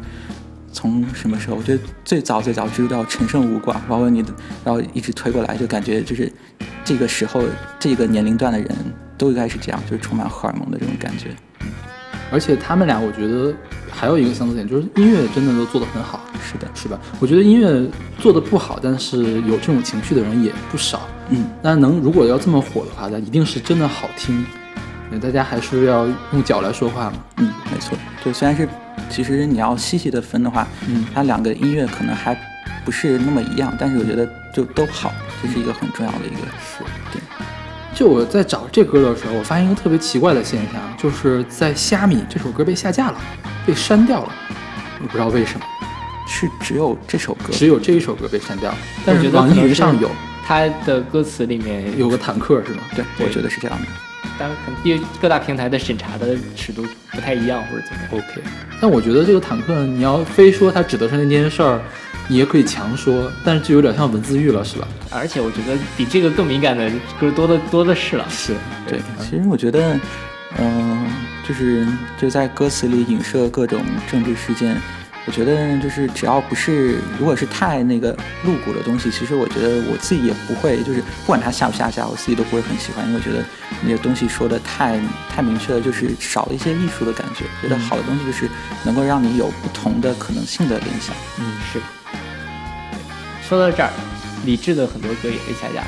[0.72, 1.56] 从什么时候？
[1.56, 4.32] 我觉得最早最早知道陈胜吴广，包括你的，
[4.64, 6.30] 然后一直推过来，就感觉就是
[6.84, 7.42] 这个时候
[7.78, 8.68] 这个年龄段的人
[9.16, 11.30] 都应该是这样，就是充满荷尔蒙的这种感觉。
[12.32, 13.54] 而且他们俩，我觉得
[13.90, 16.98] 还有一个相似点，就是音乐真的都做得很好，是的，是吧？
[17.20, 17.86] 我觉得音乐
[18.18, 21.02] 做得不好，但是有这种情绪的人也不少。
[21.28, 24.44] 嗯，那能如果要这么火的话，那一定是真的好听。
[25.10, 27.16] 对大家还是要用脚来说话嘛。
[27.36, 27.96] 嗯，没错。
[28.24, 28.66] 就虽然是，
[29.10, 32.34] 其实你要细细的分的话，嗯它两个音乐可能还
[32.82, 37.22] 不是那么一样，但是我觉得就都好，这是一个很重要的一个是点。
[37.94, 43.20] 就我在找这歌的时候，我发现一个特别奇怪的现象，就是在虾米这首歌被下架了，
[43.66, 44.32] 被删掉了，
[45.00, 45.66] 我不知道为什么，
[46.26, 50.10] 是只有这首歌，只有这一首歌被删掉了，但我是网易云上有
[50.44, 52.82] 它的歌词里面有个坦克是吗？
[52.96, 53.86] 对，对我觉得是这样的。
[54.38, 58.10] 当然可能因为各大平台的审查的尺度不太一样，或者怎么样。
[58.12, 58.42] OK，
[58.80, 61.80] 但我觉得这个坦克，你要非说它指的是那件事儿，
[62.28, 64.88] 你也可以强说，但是就有点像文字狱了，是吧？
[65.10, 68.26] 而且我觉得比这个更敏感的歌多的多的是了。
[68.30, 68.54] 是，
[68.86, 69.98] 对，其实我觉得，
[70.58, 71.06] 嗯、
[71.46, 71.86] 就是
[72.18, 74.76] 就在歌词里影射各种政治事件。
[75.24, 78.10] 我觉得就是只要不是，如果是太那个
[78.44, 83.44] 露骨的东西，其实我觉得我自己也不会，就是不管它下不下架，我自己都不会很喜欢，因为我觉得
[83.82, 87.44] 那些东西说的太太明确了，就是少了一些艺术的感觉。
[87.62, 88.48] 觉得好的东西就是
[88.82, 91.14] 能够让你有不同的可能性的联想。
[91.38, 91.78] 嗯，是。
[93.52, 93.90] 说到这儿，
[94.46, 95.86] 李志的很多歌也被下架了。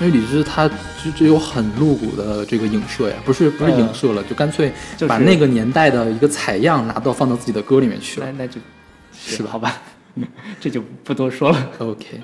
[0.00, 0.68] 因为李志他
[1.04, 8.44] 就只有很露骨的这个影射呀，不是不是影射了，就干脆就把那个年代的一个采样拿到放到自己的歌里面去了那。
[8.44, 8.60] 那就
[9.12, 9.50] 是吧？
[9.50, 9.74] 好吧，
[10.60, 11.68] 这就不多说了。
[11.78, 12.20] OK，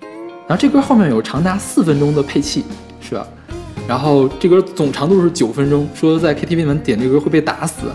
[0.00, 2.64] 然后这歌后面有长达四分钟的配器，
[3.00, 3.24] 是吧？
[3.86, 7.86] 然后这歌总长度是九分钟，说在 KTV 里面点这歌会被打死。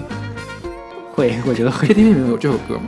[1.12, 1.89] 会，我觉得会。
[1.89, 2.84] KTV 里面有这首歌吗？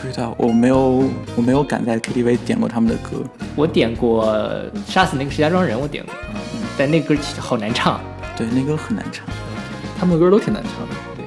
[0.00, 1.04] 不知道，我没有，
[1.34, 3.22] 我没有敢在 KTV 点过他们的歌。
[3.54, 4.26] 我点过
[4.92, 8.00] 《杀死那个石家庄人》，我点过，嗯但那歌其实好难唱。
[8.36, 9.26] 对，那歌很难唱。
[9.98, 11.24] 他们的歌都挺难唱的，对，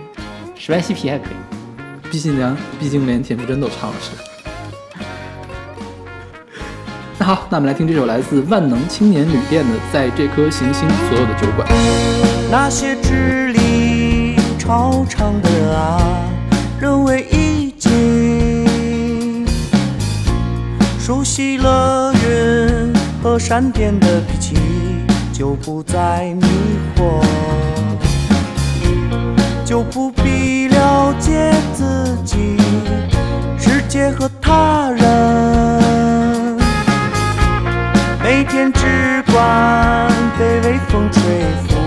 [0.56, 2.10] 十万嬉皮还可以。
[2.12, 4.24] 毕竟连毕竟连田馥甄都唱了是吧。
[7.18, 11.68] 那好，那我们来听这首来自万能青年旅店的《在这颗行星所有的酒馆》。
[12.52, 16.00] 那些支离超长的啊，
[21.40, 24.58] 起了云和闪电的脾气，
[25.32, 26.46] 就不再迷
[26.98, 27.24] 惑，
[29.64, 32.58] 就不必了解自己、
[33.58, 36.58] 世界和他人。
[38.22, 41.22] 每天只管被微风吹
[41.70, 41.79] 拂，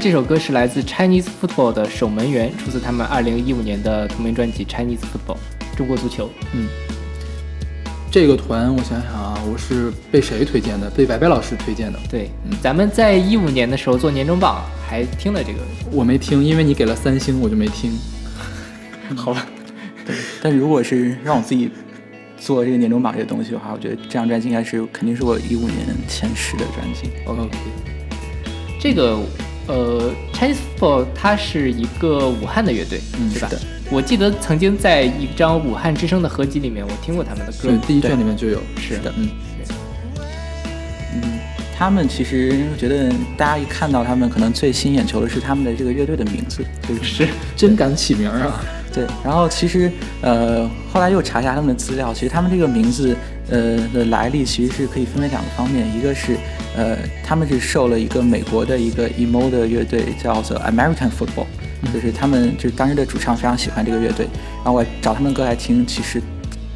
[0.00, 5.36] 这首歌是来自 Chinese Football 的《守门员》，出自他们二零一五年的同名专辑《Chinese Football》
[5.76, 6.30] 中国足球。
[6.54, 6.66] 嗯
[8.10, 10.88] 这个团我想想啊，我是被谁推荐的？
[10.88, 11.98] 被白白老师推荐的。
[12.10, 12.30] 对，
[12.62, 15.58] 咱们在一五年的时候做年终榜还听了这个，
[15.92, 17.92] 我没听，因为你给了三星，我就没听。
[19.14, 19.46] 好吧，
[20.42, 21.70] 但如果是让我自己
[22.38, 27.10] 做这个年终榜这个东西的话，我觉得这张专辑应该是肯定是我一五年前十的专辑。
[27.26, 27.50] OK，
[28.80, 29.20] 这个
[29.66, 33.62] 呃 Chinese Football 它是一个武汉的乐队，嗯对吧是的？
[33.90, 37.78] 我记得曾经在一张武汉之声的合集里面，我听过他们的歌对，。
[37.86, 38.60] 第一卷里面就有。
[38.76, 39.28] 是的嗯，
[41.14, 41.22] 嗯，
[41.76, 48.60] 他们其实我觉得大家一看到他们，可能最吸引眼球的是他们的这个乐队的名字，就是真敢起名儿啊！
[48.92, 49.90] 对，然后其实
[50.20, 53.16] 呃，后来又查一下他们的资料，其实他们这个名字
[53.48, 56.36] 呃的来历其实是可以分为两个方面，一个是
[56.76, 61.46] 呃他们是受了一个美国的一个 emo 的乐队叫做 American Football，
[61.92, 64.26] 就是他们就是当时的主唱非常喜欢这个乐队，
[64.58, 66.22] 然后我找他们歌来听，其实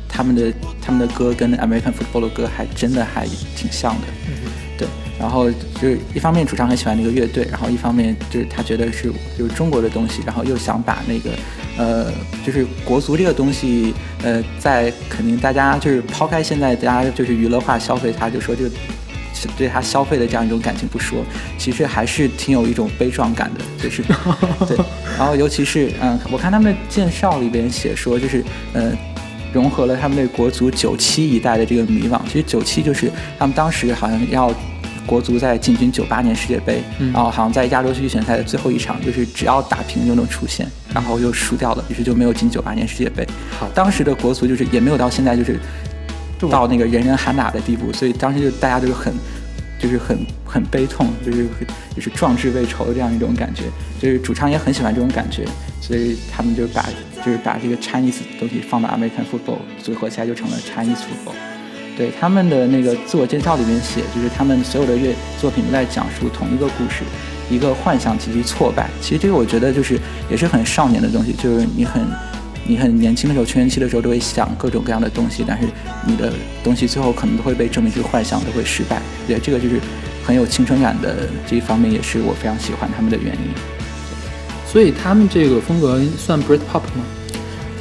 [0.09, 3.27] 他们的他们的歌跟 American Football 的歌还真的还
[3.57, 4.07] 挺像的。
[4.77, 4.89] 对，
[5.21, 11.31] 然后就是一方面主唱很喜欢那个乐队，然后一方面就是他觉得是就是中国的东西，然后又想把那个
[11.79, 12.13] 呃
[12.45, 18.77] 就是国足这个东西，呃，在肯定大家就是抛开现在大家就是娱乐化消费它，就说这个是
[19.57, 21.25] 对他消费的这样一种感情不说，
[21.59, 24.03] 其实还是挺有一种悲壮感的，就是
[24.67, 24.77] 对，
[25.19, 28.93] 然后尤其是嗯，我看他们的介绍里边写说就是呃。
[29.55, 32.21] 融合了他们对国足九七一代的这个迷惘。
[32.27, 33.09] 其实九七就是
[33.39, 34.53] 他们当时好像要
[35.07, 43.25] 国足在进军九八年世界杯，然后好像在亚洲区预选赛的最后一场，就是只要打平就能出线，然后又输掉了，于是就没有进九八年世界杯。
[43.57, 45.61] 好当时的国足就是也没有到现在就是
[46.49, 49.13] 到那个人人喊打的地步，所以当时就大家就是很。
[49.77, 50.17] 就是很
[50.47, 51.47] 很悲痛，就是
[51.95, 53.65] 就是壮志未酬的这样一种感觉，
[54.01, 55.45] 就是主唱也很喜欢这种感觉，
[55.79, 56.89] 所以他们就把
[57.23, 61.35] 就是把这个 Chinese 东西放到 American football 组合起来就成了 Chinese football。
[61.99, 67.03] 对他们的那个自我介绍里面写，就是他们所有的乐作品都在讲述同一个故事，
[67.51, 68.89] 一个幻想及其挫败。
[69.03, 69.99] 其实这个我觉得就是
[70.31, 72.03] 也是很少年的东西，就是你很
[72.67, 75.69] 你很年轻的时候，青春期的时候都会想各种各样的东西，但是
[76.07, 79.01] 你的东西最后可能都会被证明是幻想，都会失败。
[79.27, 79.79] 对，这个就是
[80.25, 83.41] 很有青春感的这一方面，也是我非常喜欢他们的原因。
[84.67, 87.05] 所以他们这个风格算 Britpop 吗？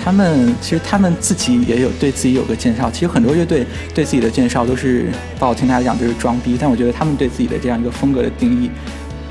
[0.04, 3.66] 他们其实他们自己也有对自己有个介绍，其实很多乐队
[3.96, 5.08] 对自己的介绍都是
[5.40, 8.70] 不好听来讲就是装逼，但我觉得他们对自己的这样一个风格的定义，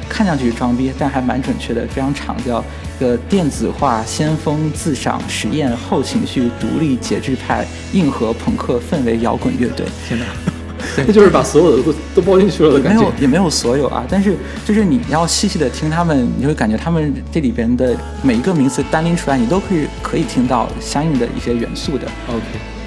[0.09, 2.62] 看上去是装逼，但还蛮准确的，非常长，叫
[2.98, 9.86] 一个电子化先锋自赏实验后情绪独立节制派硬核朋克氛围摇滚乐队。
[10.07, 10.26] 天哪，
[11.07, 13.00] 这就是把所有的都都包进去了的感觉。
[13.00, 22.07] 没有也没有所有啊，但是就是你要细细的听他们，你会感觉他们这里边的每一个名词单拎出来，你都可以可以听到相应的一些元素的。
[22.28, 22.42] OK，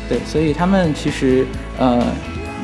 [0.07, 1.45] 对，所以他们其实
[1.77, 2.05] 呃，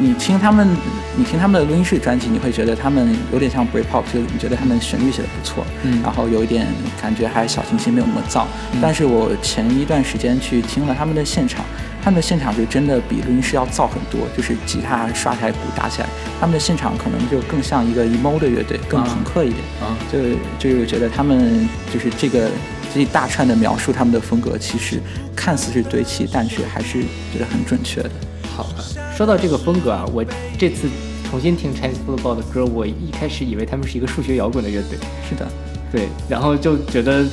[0.02, 0.68] 你听他们，
[1.16, 6.66] 你听他们的录音室专辑，你会觉得他们有点像 Britpop，就是你觉得他们旋律写的不错，嗯然后有一点
[7.00, 8.46] 感觉还小清新，没有那么燥。
[8.82, 11.64] 但是我前一段时间去听了他们的现场，
[12.04, 19.60] 他们的现场就真的比录音室要燥很多，就是吉他刷起来，鼓打起来，他们的现场可能就更像一个 emo 的乐队，更啊朋克一点。
[19.80, 20.18] 啊，就
[20.58, 22.50] 就是觉得他们就是这个
[22.92, 25.00] 这一大串的描述他们的风格，其实
[25.36, 28.10] 看似是对齐，但是还是觉得很准确的。
[28.56, 30.24] 好了，说到这个风格啊，我
[30.58, 30.88] 这次
[31.30, 34.98] 重新听 Chinese Football 的歌，我一开始以为他们是一个数学摇滚的乐队，
[35.28, 35.48] 是的，
[35.92, 37.24] 对，然后就觉得，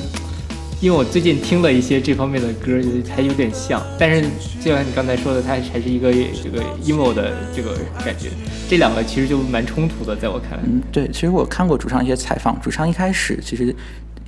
[0.81, 4.21] 因为我最近听了一些这方面的歌，就是还有点像，但是
[4.63, 8.29] 就像你刚才说的，它还是一个这个 emo 的这个感觉，
[8.69, 10.59] 这两个其实就蛮冲突的，在我看来。
[10.63, 13.75] 嗯，对，其实我看过主唱一些采访，主唱一开始其实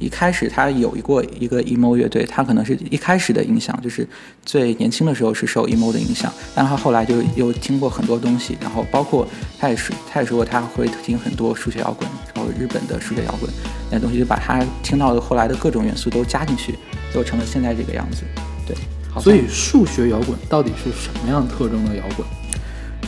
[0.02, 4.08] 一开始他有过一个 emo 乐队，他可能是一开始的影响就是
[4.44, 9.28] 最年轻的时候是受 emo 的影响，但他后来就又听过很多东西，然后包括
[9.60, 13.48] 他也是他也说过他会听很多数学摇滚，然后日本的数学摇滚
[13.92, 16.76] 那东西，就把他听到的后来的各种元素都加进去，
[17.14, 18.24] 就成了现在这个样子。
[18.66, 18.76] 对，
[19.10, 22.28] 好所以数学摇滚到底是什么样特征的摇滚？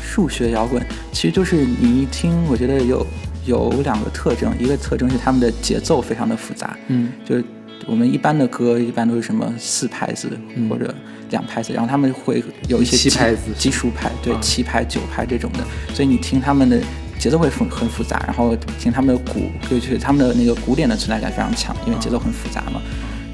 [0.02, 0.80] 数学摇滚
[1.12, 3.04] 其实就是你一听，我觉得有
[3.46, 7.44] 有两个特征，一个特征是他们的节奏非常的复杂，嗯，就是
[7.86, 10.94] 我们一般的歌一般都是什么四拍子嗯或者
[11.30, 13.42] 两拍子，然后他们会有一些奇七拍子。
[13.58, 15.60] 奇数拍，对啊，七拍九拍这种的，
[15.94, 16.80] 所以你听他们的
[17.20, 22.82] 节奏会很很复杂，然后听他们的鼓，就是他们的那个鼓点的存在感非常强，因为节奏很复杂嘛。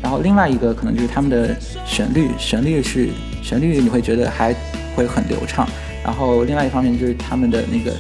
[0.02, 1.56] 然后另外一个可能就是他们的
[1.86, 3.10] 旋律，旋律是
[3.44, 4.56] 旋律，你会觉得还
[4.96, 5.68] 会很流畅。
[6.02, 7.94] 然后另外一方面就是他们的那个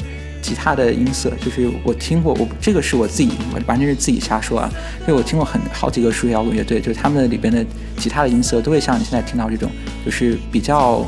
[0.49, 4.67] 吉他的音色，就是我听过，我这个是我自己完完全是自己瞎说啊，
[5.01, 7.63] 因为我听过很好几个数学摇滚乐队，就是他们的里边的
[7.97, 9.69] 吉他的音色都会像你现在听到这种，
[10.03, 11.05] 就是比较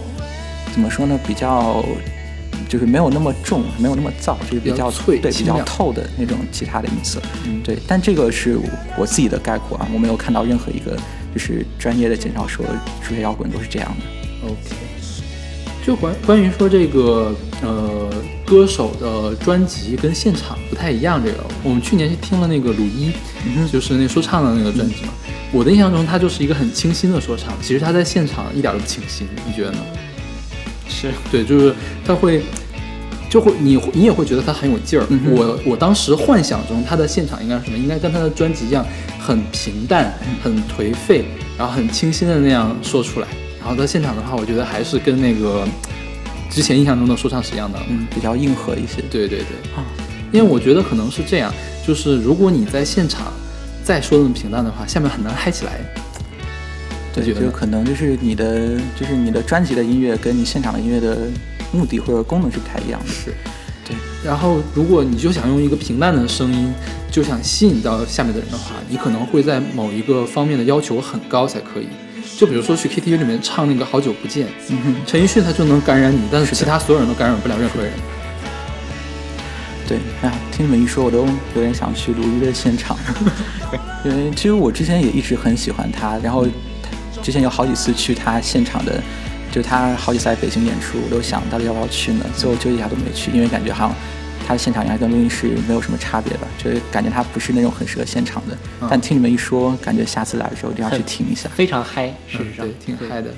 [0.71, 1.83] 怎么说呢，比较
[2.69, 7.19] 就是没有那么重，没有那么燥，就是比比较脆对比较透的那种吉他的音色。
[7.47, 8.59] 嗯，对，但这个是
[8.95, 10.95] 我自己的概括啊，我没有看到任何一个
[11.33, 12.63] 就是专业的介绍说
[13.01, 14.47] 数学摇滚都是这样的。
[14.47, 14.75] OK，
[15.83, 18.07] 就关关于说这个呃
[18.51, 23.09] 歌手的专辑跟现场不太一样，这个我们去年是听了那个鲁一，
[23.71, 25.13] 就是那说唱的那个专辑嘛。
[25.53, 29.77] 我的印象中，他就是一个很清新的说唱，其实他在现场一点都不清新，你觉得呢？
[30.89, 31.73] 是，对，就是
[32.05, 32.41] 他会，
[33.29, 35.05] 就会你你也会觉得他很有劲儿。
[35.07, 37.77] 嗯我我当时幻想中他的现场应该是什么？
[37.77, 38.85] 应该跟他的专辑一样，
[39.17, 41.23] 很平淡、很颓废，
[41.57, 43.27] 然后很清新的那样说出来。
[43.61, 45.65] 然后在现场的话，我觉得还是跟那个
[46.51, 47.79] 之前印象中的说唱是一样的。
[47.89, 49.01] 嗯，比较硬核一些。
[49.09, 49.81] 对对对，啊，
[50.31, 51.51] 因为我觉得可能是这样，
[51.87, 53.31] 就是如果你在现场
[53.83, 55.79] 再说那么平淡的话，下面很难嗨起来。
[57.13, 61.27] 对，就可能就是你的，就是你的专辑的音乐跟你现场的音乐的
[61.73, 63.07] 目的或者功能是不太一样的。
[63.07, 63.33] 是，
[63.85, 63.95] 对。
[64.23, 66.71] 然后，如果你就想用一个平淡的声音，
[67.11, 71.87] 就想吸引到下面的人的话，你可能会在某一个方面的要求很高才可以。
[72.41, 74.47] 就比如说去 KTV 里面唱那个《好久不见》，
[75.05, 77.91] 陈奕迅他就能感染你，但是其他所有人都感染不了任何人。
[79.87, 81.19] 对，哎呀，听你们一说，我都
[81.53, 82.97] 有点想去鲁豫的现场，
[84.03, 86.47] 因为其实我之前也一直很喜欢他，然后
[87.21, 88.99] 之前有好几次去他现场的，
[89.51, 93.95] 就他好几次来北京演出，我都想到底要不要去呢，最后纠结一下都没去，因为感觉好像
[94.45, 98.57] 他的现场应该跟录音室没有什么差别吧，就是感觉他不是那种很适合现场的。
[98.81, 101.49] 嗯但听你们一说，感觉下次来的时候一定要去听一下。
[101.49, 103.31] 非常嗨，事实上嗯对，挺嗨的。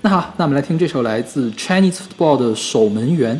[0.00, 3.36] 那好，那我们来听这首来自 Chinese Football 的《守门员》。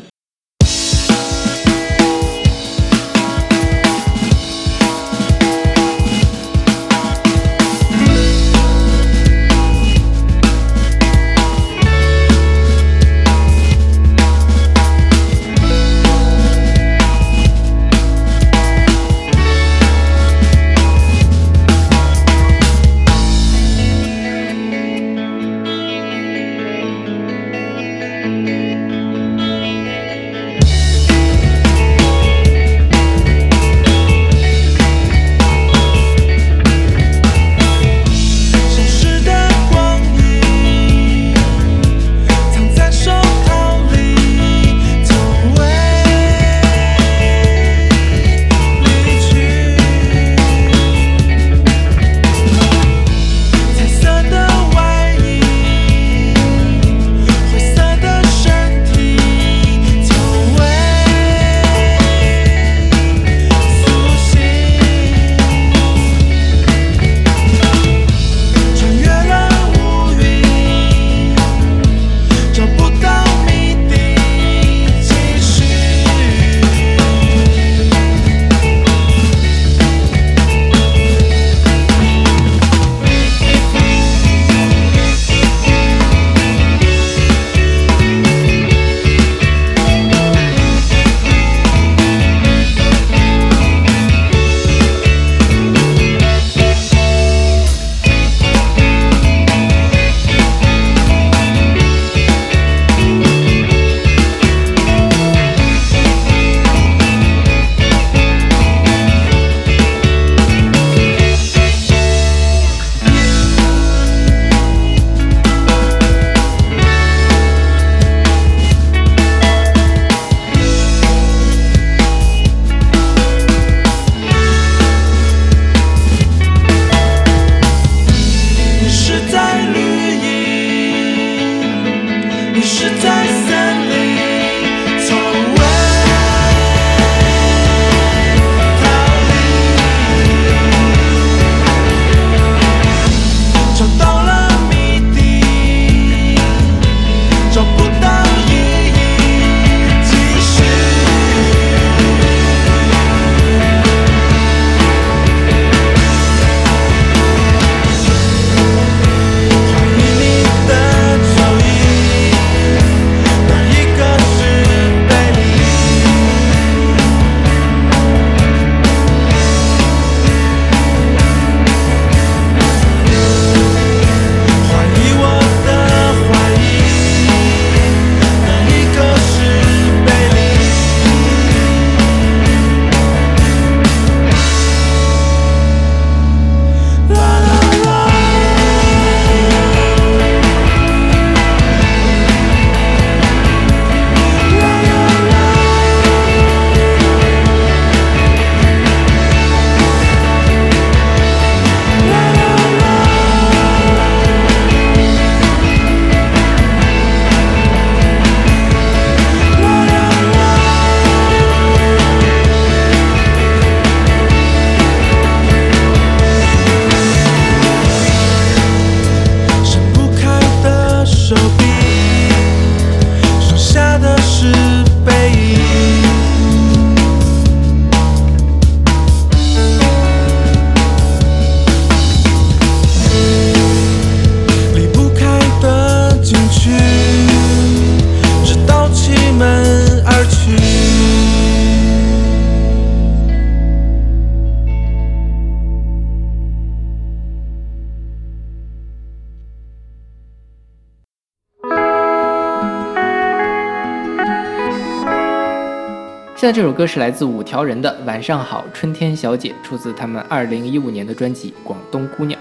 [256.78, 262.40] 歌是来自五条人的《晚上好，春天小姐》，出自他们二零一五年的专辑《广东姑娘》。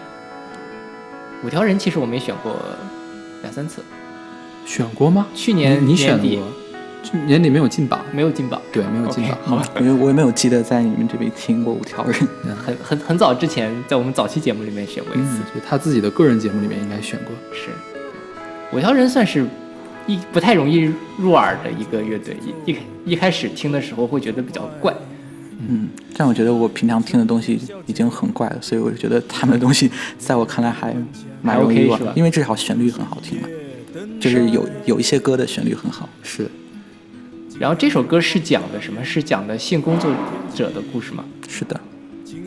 [1.44, 2.56] 五条人其实我们也选过
[3.42, 3.82] 两三次，
[4.64, 5.26] 选过吗？
[5.34, 6.46] 去年你你选年底过，
[7.02, 9.36] 去年底没有进榜，没有进榜，对，没有进榜。
[9.44, 12.14] 好吧，因为我也没有记得在你们这边听过五条人。
[12.64, 17.34] 很很很早之前在我们早期节目里面选过一次，嗯，就他自己的个人节目里面应该选过。
[17.52, 17.70] 是
[18.72, 19.48] 五条人算是
[20.08, 22.36] 一不太容易入耳的一个乐队，
[22.66, 24.94] 一一一开始听的时候会觉得比较怪，
[25.68, 30.96] 嗯，但我觉得我平常听的东西已经很怪了，所以我就觉得他们的东西在我看来还
[31.42, 33.48] 蛮容易还 OK，入耳是吧因为至少旋律很好听嘛，
[34.20, 36.08] 就是有有一些歌的旋律很好。
[36.24, 36.50] 是，
[37.60, 39.04] 然后这首歌是讲的什么？
[39.04, 40.10] 是讲的性工作
[40.56, 41.26] 者的故事吗？
[41.50, 41.80] 是的，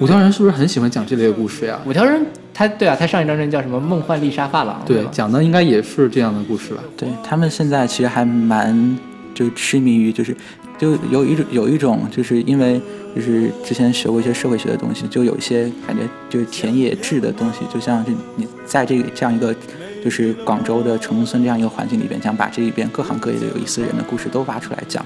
[0.01, 1.79] 五条人是不是很喜欢讲这类的故事呀？
[1.85, 2.25] 五条人
[2.55, 6.83] 他对啊，他上一张专辑叫什么《梦幻丽莎发廊》对，讲的应该也是这样的故事吧？
[6.97, 8.99] 对他们现在其实还蛮
[9.35, 10.35] 就痴迷于就是
[10.79, 12.81] 就有一种有一种就是因为
[13.15, 19.55] 就是之前学过一些社会学的东西，就有一些感觉就是田野制的东西，就像是你在这个这样一个
[20.03, 25.05] 就是广州的城中村这样一个环境里边，想把这里边各行各业的有意思的人的故事都挖出来讲。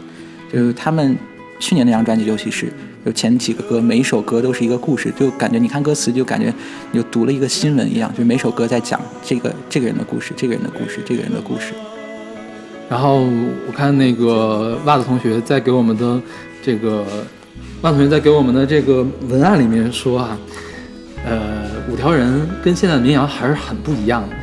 [0.52, 1.16] 就是他们
[1.58, 2.72] 去年那张专辑，尤其是
[3.04, 6.52] 有前几个歌，每一首歌都是一个故事，就感觉你看歌词就感觉
[6.90, 11.74] 你就读了一个新闻一样，就每首歌在讲这个这个人的故事，这个人的故事，这个人的故事。
[12.88, 13.20] 然后
[13.66, 16.20] 我看那个袜子同学在给我们的
[16.62, 17.04] 这个
[17.82, 20.38] 袜子同学在给我们的这个文案里面说啊，
[21.26, 24.36] 呃，五条人跟现在的民谣还是很不一样的，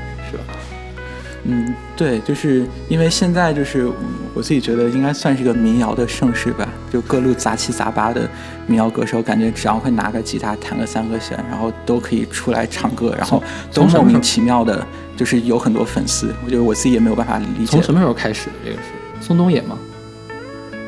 [1.43, 3.93] 嗯，对，就是因为现在就是嗯
[4.33, 8.29] 我自己觉得应该算是个民谣的盛世吧，就各路杂七杂八的
[8.67, 13.41] 民谣歌手，感觉只要会拿个吉他弹个三和弦，然后都可以出来唱歌，然后
[13.73, 14.85] 都莫名其妙的，
[15.17, 17.81] 就是有很多粉丝，我觉得我自己也没有办法理解从。
[17.81, 18.53] 什么时候开始的？
[18.63, 18.89] 这个是
[19.19, 19.77] 宋冬野吗？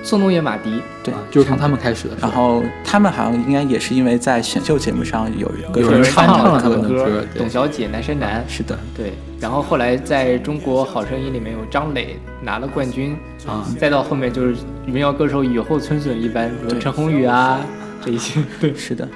[0.04, 2.18] 宋冬野、马迪，对啊，就是从他们开始的。
[2.22, 7.39] 然后他们好像应该也是因为在选秀节目上有歌手有人翻唱了他们的歌对。
[7.39, 13.16] 董小姐、南山南，是的，对，然后后来在中国好声音里面有张磊拿了冠军，
[13.47, 16.80] 啊，再到后面就是民谣歌手雨后春笋一般，比如对。
[16.80, 17.62] 陈鸿宇啊
[18.04, 19.08] 这一些， 对，是的，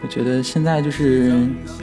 [0.00, 1.32] 我觉得现在就是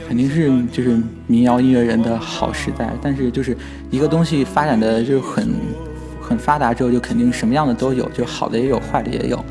[0.08, 3.54] 肯定是就是民谣音乐人的好时代，但是就是
[3.90, 5.46] 一个东西发展的就很
[6.28, 9.42] 很发达之后，就肯定什么样的都有，就好的也有，坏的也有。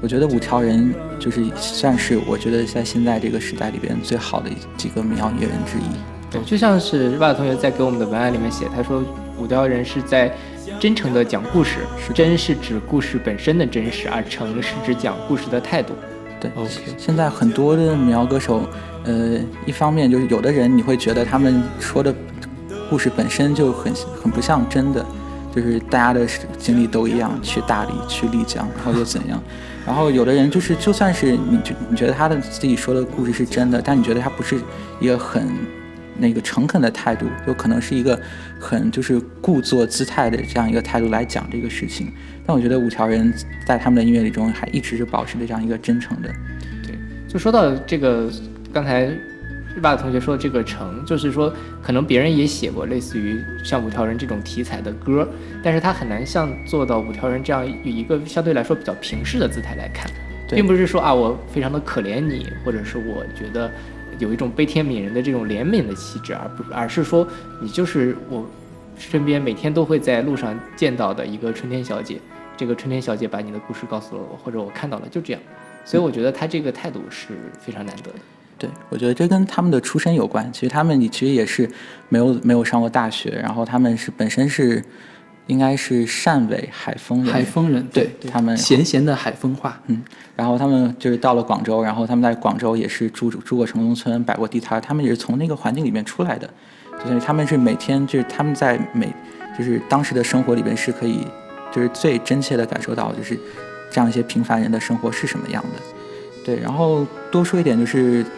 [0.00, 6.30] 我觉得五条人就是算是我觉得在现在这个时代里边最好的几个民谣音乐人之一。
[6.30, 9.02] 对，就像是袜子同学在给我们的文案里面写，他说
[9.36, 10.32] 五条人是在
[10.78, 15.92] 真诚的讲故事，是真是指故事本身的真实，而诚是指讲故事的态度。
[16.40, 18.62] 对 OK 现在很多的民谣歌手，
[19.04, 22.14] 呃，一方面就是有的人你会觉得他们说的
[22.88, 25.04] 故事本身就很很不像真的，
[25.54, 26.26] 就是大家的
[26.58, 29.42] 经历都一样，去大理，去丽江，然后又怎样？
[29.86, 34.60] 然后有的人就是就算是你觉你觉得他的自己说的故事是真的，但你觉得他不是
[35.00, 35.48] 一个很
[36.18, 38.20] 那个诚恳的态度，有可能是一个
[38.60, 42.12] 很就是故作姿态的这样一个态度来讲这个事情。
[42.46, 43.32] 但我觉得五条人
[43.64, 46.28] 在他们的音乐里中还一直是保持着这样一个真诚的。
[46.84, 46.94] 对，
[47.26, 48.30] 就说到这个，
[48.72, 49.10] 刚才
[49.82, 51.52] 袜子同学说的这个成，就是说
[51.82, 55.26] 可能别人也写过类似于像五条人这种题材的歌，
[55.62, 60.10] 但是他很难像做到五条人这样以一个相对来说比较平视的姿态来看，
[60.48, 63.70] 并不是说啊我非常的可怜你，或者是我觉得
[64.18, 67.26] 有一种悲天悯人的这种怜悯的气质，而不而是说
[67.60, 68.44] 你就是我
[68.98, 72.20] 身边每天都会在路上见到的一个春天小姐。
[72.56, 75.40] 这个春天小姐把你的故事告诉了我，或者我看到了，就这样。
[75.82, 78.18] 所以我觉得他这个态度是非常难得的。
[78.60, 80.46] 对，我觉得这跟他们的出身有关。
[80.52, 81.66] 其实他们其实也是
[82.10, 84.84] 没有没有上过大学，然后他们是本身是
[85.46, 90.02] 应该是汕尾海丰人，海丰人，对他们咸咸的海丰话，嗯，
[90.36, 96.48] 然后他们就是到了广州，然后他们在广州也是住住过城中村，摆过地摊，他们也是从那个环境里面出来的，
[97.02, 99.10] 就是他们是每天就是他们在每
[99.56, 101.26] 就是当时的生活里边是可以
[101.72, 103.38] 就是最真切的感受到就是
[103.90, 105.80] 这样一些平凡人的生活是什么样的。
[106.42, 108.30] 对，然后多说一点就是，就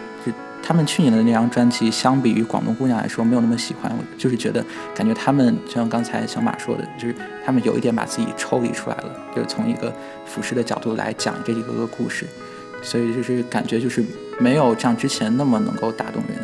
[0.65, 3.91] 他们去年的那张专辑，相比于《广东姑娘》来说，没有那么喜欢。
[3.91, 7.13] 我就是觉得，感觉他们就像刚才小马说的，就是
[7.45, 9.93] 他们有一点把自己抽离出来了，就是从一个
[10.25, 12.25] 俯视的角度来讲这一个个故事，
[12.81, 14.01] 所以就是感觉就是
[14.39, 16.37] 没有像之前那么能够打动人。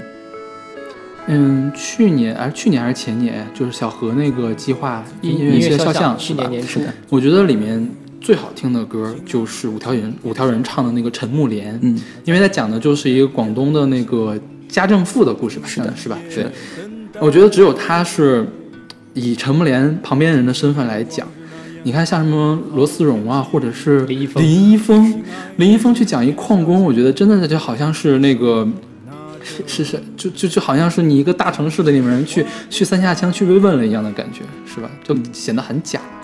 [1.32, 7.88] 嗯，去年还是去年还是前年，就是小何那个计划音乐乐肖像是吧去年年初，我觉得里面
[8.22, 16.17] 最好听的歌就是五条人五条人唱的那个《陈木莲》，嗯，因为他讲的就是一个广东的那个家政妇的故事吧，是的是吧？
[16.30, 16.51] 是的
[17.13, 18.45] 对，我觉得只有他是
[19.13, 21.28] 以陈木莲旁边人的身份来讲，
[21.84, 25.24] 你看像什么罗思荣啊，或者是林一峰林一峰，
[25.57, 28.67] 林一峰去讲一矿工，我觉得真的就好像是那个。
[29.41, 34.91] 是是是，就就就好像是你一个大城市的里面人去去三下乡去慰问了一样的感觉，是吧？
[35.01, 35.99] 就显得很假。
[36.01, 36.18] 对，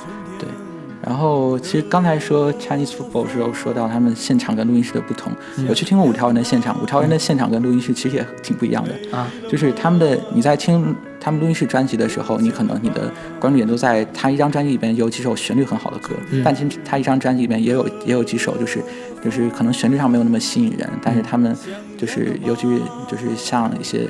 [1.05, 5.31] 然后其实刚才说 Chinese football 时候说到他们现场跟录音室的不同，
[5.69, 9.17] 我去听过五条人的现场，五条人的现场跟录音室其实也挺不一样的。
[9.17, 18.81] 啊，就是他们的你在听他们录音室专辑的时候，你可能你的关注点都在他一张专辑里边有几首旋律很好的歌，但其实他一张专辑里边也有也有几首就是
[19.23, 21.55] 就是可能旋律上没有那么吸引人，但是他们
[21.97, 24.07] 就是尤其是就是像一些。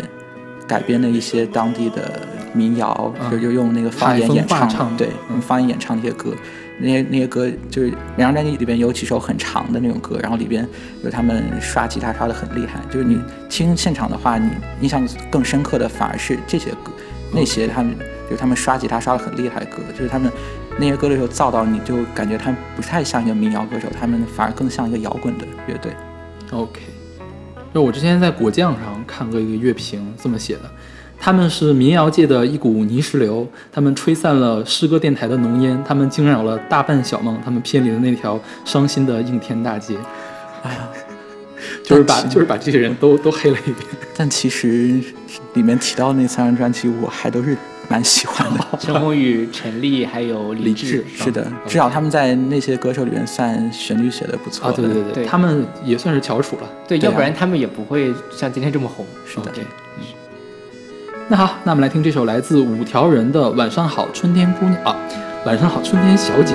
[0.67, 2.19] 改编的一些当地的
[2.51, 5.33] 民谣，就就用那个方言演唱，唱对，嗯。
[5.33, 6.33] 用方言演唱那些歌，
[6.79, 10.67] 那些那些歌就是两张专辑里边有几首很长的那种歌，然后里边
[11.03, 13.19] 有他们刷吉他刷的很厉害，就是你
[13.49, 14.49] 听现场的话，你
[14.81, 16.91] 印象更深刻的反而是这些歌，
[17.31, 17.95] 那些他们
[18.29, 20.31] 就是他们刷吉他刷的很厉害的歌，就是他们
[20.77, 25.93] 那些歌的时候造到你就感觉他们不太像一个民谣歌手，他们反而更像一个摇滚的乐队。
[26.51, 26.81] OK，
[27.73, 30.69] 就我之前在果酱上看过一个乐评，这么写的：
[31.19, 39.95] 他们是民谣界的一股泥石流，他们吹散了诗歌电台的浓烟，他们惊扰了大半小梦，他们偏离了那条伤心的应天大街。
[40.63, 40.87] 哎呀，
[41.83, 43.87] 就是把就是把这些人都 都黑了一遍。
[44.15, 45.01] 但其实
[45.55, 47.57] 里面提到那三张专辑，我还都是
[47.89, 48.59] 蛮喜欢的。
[48.79, 56.69] 陈鸿宇、陈粒还有李志，是的，至少他们在那些歌手里面算旋律写的不错啊，对对对对他们也算是翘楚了。
[56.87, 59.05] 对，对啊要不然他们也不会像今天这么红。
[59.25, 59.51] 是的
[61.27, 64.95] 那好，那我们来听这首来自五条人的《晚上好，春天姑娘》啊，
[65.47, 66.53] 《晚上好，春天小姐》。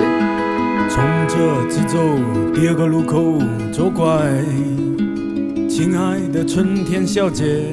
[0.89, 1.35] 从这
[1.69, 1.99] 直走，
[2.53, 3.37] 第二个路口
[3.73, 4.07] 左拐。
[5.67, 7.65] 亲爱的春天小姐，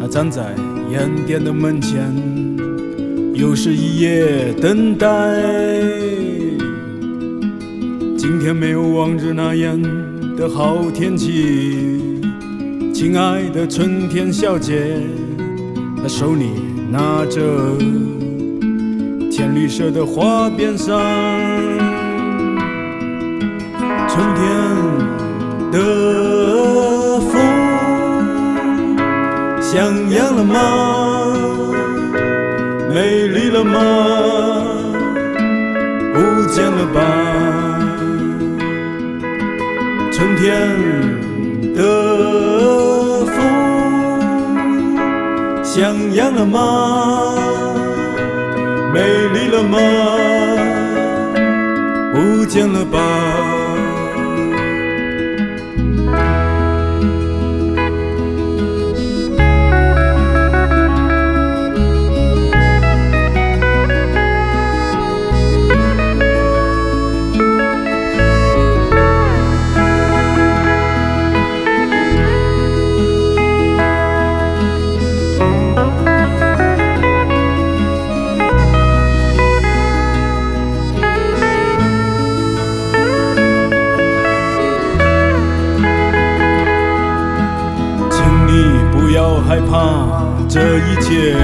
[0.00, 0.54] 她站在
[0.90, 2.00] 烟店的门前，
[3.34, 5.06] 又是一夜等待。
[8.16, 9.78] 今天没有往日那样
[10.38, 12.00] 的好天气，
[12.94, 14.96] 亲爱的春天小姐，
[16.02, 16.50] 他手里
[16.90, 17.40] 拿着
[19.30, 20.98] 浅绿色的花边伞，
[24.08, 24.42] 春天
[25.70, 25.78] 的
[27.30, 27.40] 风
[29.60, 30.58] 像样了吗？
[32.92, 34.11] 美丽了吗？
[46.42, 47.34] 了吗？
[48.92, 49.00] 美
[49.32, 49.78] 丽了吗？
[52.12, 53.41] 不见了吧？
[90.52, 91.34] 这一切，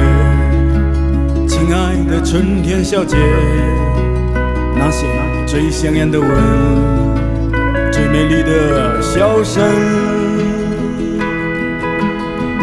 [1.47, 3.17] 亲爱的春天小姐，
[4.77, 5.07] 那些
[5.47, 6.29] 最香艳的吻，
[7.91, 9.65] 最美丽的笑声，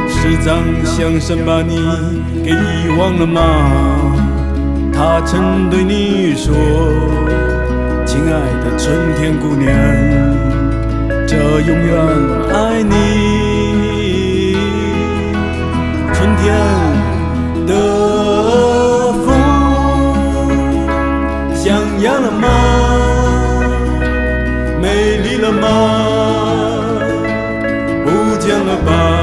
[0.08, 1.80] 是张相声把你
[2.43, 3.41] 给遗忘了吗？
[4.93, 6.54] 他曾对你说，
[8.06, 8.34] 亲爱
[8.64, 9.74] 的春天姑娘。
[11.26, 11.98] 这永远
[12.54, 13.25] 爱你。
[16.46, 16.54] 天
[17.66, 17.72] 的
[19.26, 19.28] 风
[21.56, 21.66] 像
[22.04, 22.48] 样了吗？
[24.80, 25.64] 美丽了吗？
[28.06, 29.14] 不见了吧？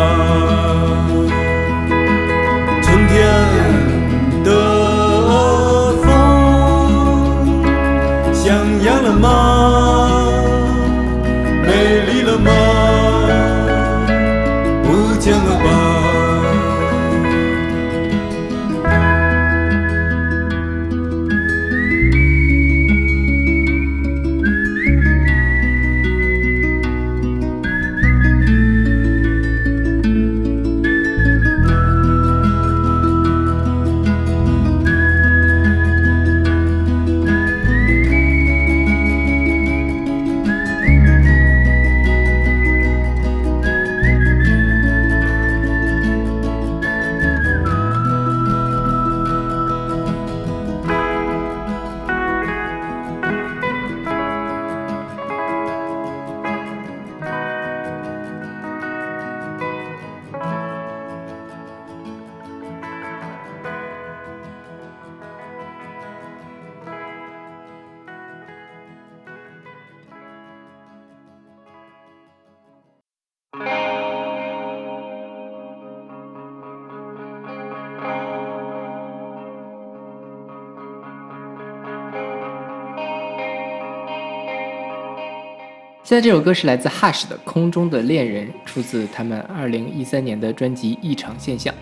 [86.13, 91.73] 现在这首歌是来自 Hush 的《空中的恋人》，出自他们二零一三年的专辑《异常现象》。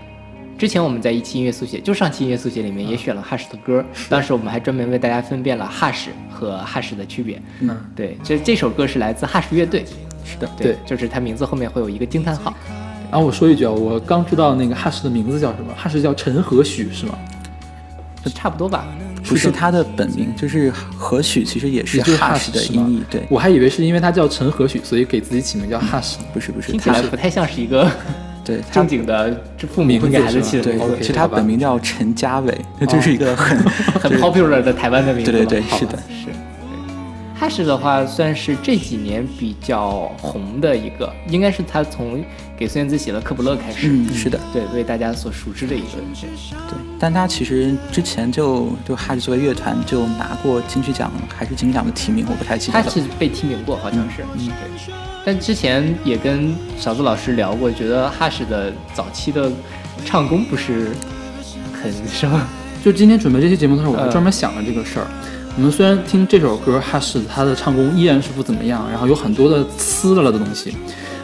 [0.57, 7.43] 之前我们在一期音乐速写，就上期音乐速写里面也选了 Hush 的歌，当时我们还专门为大家分辨了 Hush 和 Hush 的区别。
[7.59, 9.85] 嗯，对，这这首歌是来自 Hush 乐队，
[10.25, 12.55] 是的，对对，就是他名字后面会有一个惊叹号。
[13.11, 17.19] 然后我说一句啊，我刚知道那个 Hush 的名字叫什么，Hush 叫陈和许是吗？
[18.33, 18.87] 差不多吧，
[19.31, 26.25] 不是他的本名，就是何许，其实也是 Hush 的音译，对，我还以为是因为他叫陈何许，所以给自己起名叫 Hush 呢。
[26.35, 27.91] 不是不是，听起来不太像是一个
[28.45, 33.57] 对正经的这父母会给孩子起的对名字，其实他本名叫陈家伟，那 就是一个很
[34.01, 35.31] 很 popular 的台湾的名字。
[35.31, 36.27] 对对对，是的，是。
[37.41, 42.23] 哈士的话，算是这几年比较红的一个，应该是他从
[42.55, 46.05] 给孙燕姿写了《科普勒》开始，嗯，是的，对，为大家所熟知的一个人。
[46.69, 46.79] 对。
[46.99, 52.85] 但他其实之前就就哈士作为乐团就拿过金曲奖还是金曲奖的提名，我不太记得了。
[52.85, 54.95] 他是被提名过，好像是，嗯，对。
[55.25, 59.51] 但之前也跟勺子老师聊过，觉得哈士的早期的
[60.05, 60.89] 唱功不是
[61.83, 62.39] 很什么，
[62.85, 65.07] 就今天准备这期节目的时候，我还呃专门想了这个事儿。
[65.61, 70.75] 我们虽然听这首歌，Hush 他的唱功依然是不怎么样，然后有很多的呲了了的东西。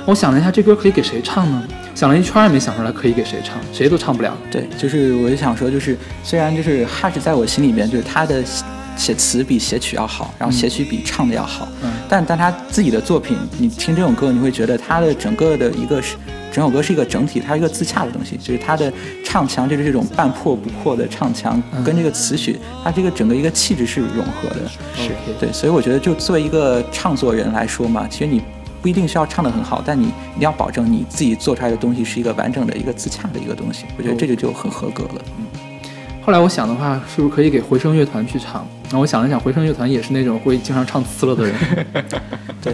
[0.04, 1.64] 我想了一下，这歌可以给谁唱呢？
[1.94, 4.36] 想了一圈儿也没想出来可以给谁唱，谁都唱不了。
[4.50, 8.62] 对，就是我就想说，就是虽然就是哈士在我心里面，就是他的写
[8.94, 16.16] 写词比写曲要好，然后写曲比唱的要好，嗯但但他自己的作品，你听这种歌，你会觉得他的整个的一个是
[16.56, 18.90] 整首歌是一个整体，它是一个自洽的东西，就是它的
[19.22, 24.66] 唱腔就是这种半破不破的唱腔，嗯跟这个词曲，它这个整个一个气质是融合的。
[24.96, 28.40] 是对，所以我觉得就作为一个唱作人来说嘛，其实你
[28.80, 35.22] 不一定需要唱得很好，但你一定要保证你自己做出来的东西是一个完整的一个自洽的一个东西，我觉得这个就很合格了。
[35.38, 35.44] 嗯，
[36.24, 38.66] 后来我想的话，是不是可以给回声乐团去唱？
[38.84, 41.54] 然后我想了想，回声乐团也是那种会经常唱呲了的人。
[42.64, 42.72] 对。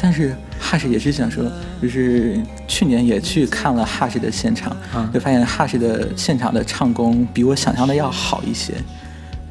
[0.00, 1.44] 但是哈士也是想说，
[1.82, 8.74] 就是去年也去看了哈士的现场，啊就发现哈士的现场的唱功比我想象的要好一些。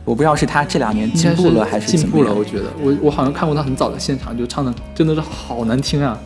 [0.05, 2.33] 我不知道是他这两年进步了还是进步了？
[2.33, 6.17] 我觉得我我好像看过他很早的现场，就唱的真的是好难听啊。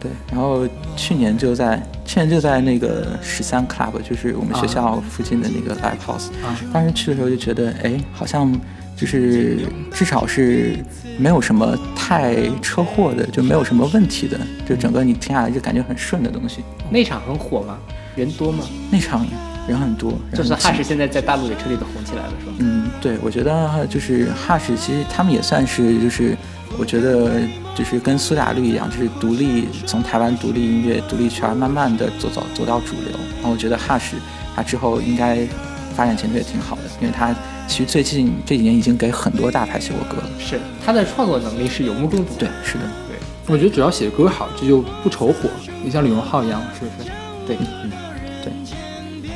[0.00, 0.66] 对，然后
[0.96, 8.52] 去年就在去年就在那个十三 club，就是我们学校附近的那个 live house，、啊当时去的时候就觉得，哎，好像
[8.98, 9.60] 就是
[9.92, 10.76] 至少是
[11.16, 14.36] 没有什么太车祸的，就没有什么问题的，
[14.68, 16.64] 就整个你听下来就感觉很顺的东西。
[16.90, 17.78] 那场很火吗？
[18.16, 18.64] 人多吗？
[18.90, 19.24] 那场
[19.68, 22.52] 人很多，人就是哈士现在在大陆也彻底的红起来了，是吧？
[22.58, 26.36] 嗯，对，我觉得就是哈士，其实他们也算是就是，
[26.76, 27.40] 我觉得
[27.76, 33.16] 就是跟苏打绿一样，就是独立从台湾独立音乐独立圈慢慢的走走走到主流。
[33.36, 34.16] 然后我觉得哈士
[34.56, 35.46] 他之后应该
[35.98, 37.34] 发展前途也挺好的，因为他
[37.66, 40.30] 其实最近这几年已经给很多大牌写过歌了。
[40.38, 42.38] 是他的创作能力是有目共睹的。
[42.38, 43.16] 对，是的，对，
[43.52, 45.50] 我觉得只要写歌好，这就不愁火。
[45.82, 47.10] 你像李荣浩一样，是不是？
[47.48, 47.90] 对，嗯，
[48.44, 48.52] 对。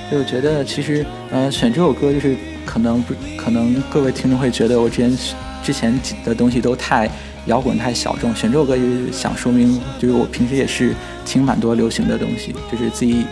[0.09, 5.19] 所以我觉得其实呃选这首歌就是可能不可能各位听众会觉得我之前
[5.65, 7.11] 之前的东西都太
[7.47, 10.95] 摇滚太小众，选这首歌就是想说明就是我平时也是
[11.25, 13.25] 听蛮多流行的东西，就是自己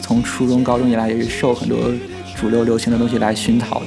[0.00, 1.78] 从初中高中以来也是受很多
[2.38, 3.86] 主流流行的东西来熏陶的。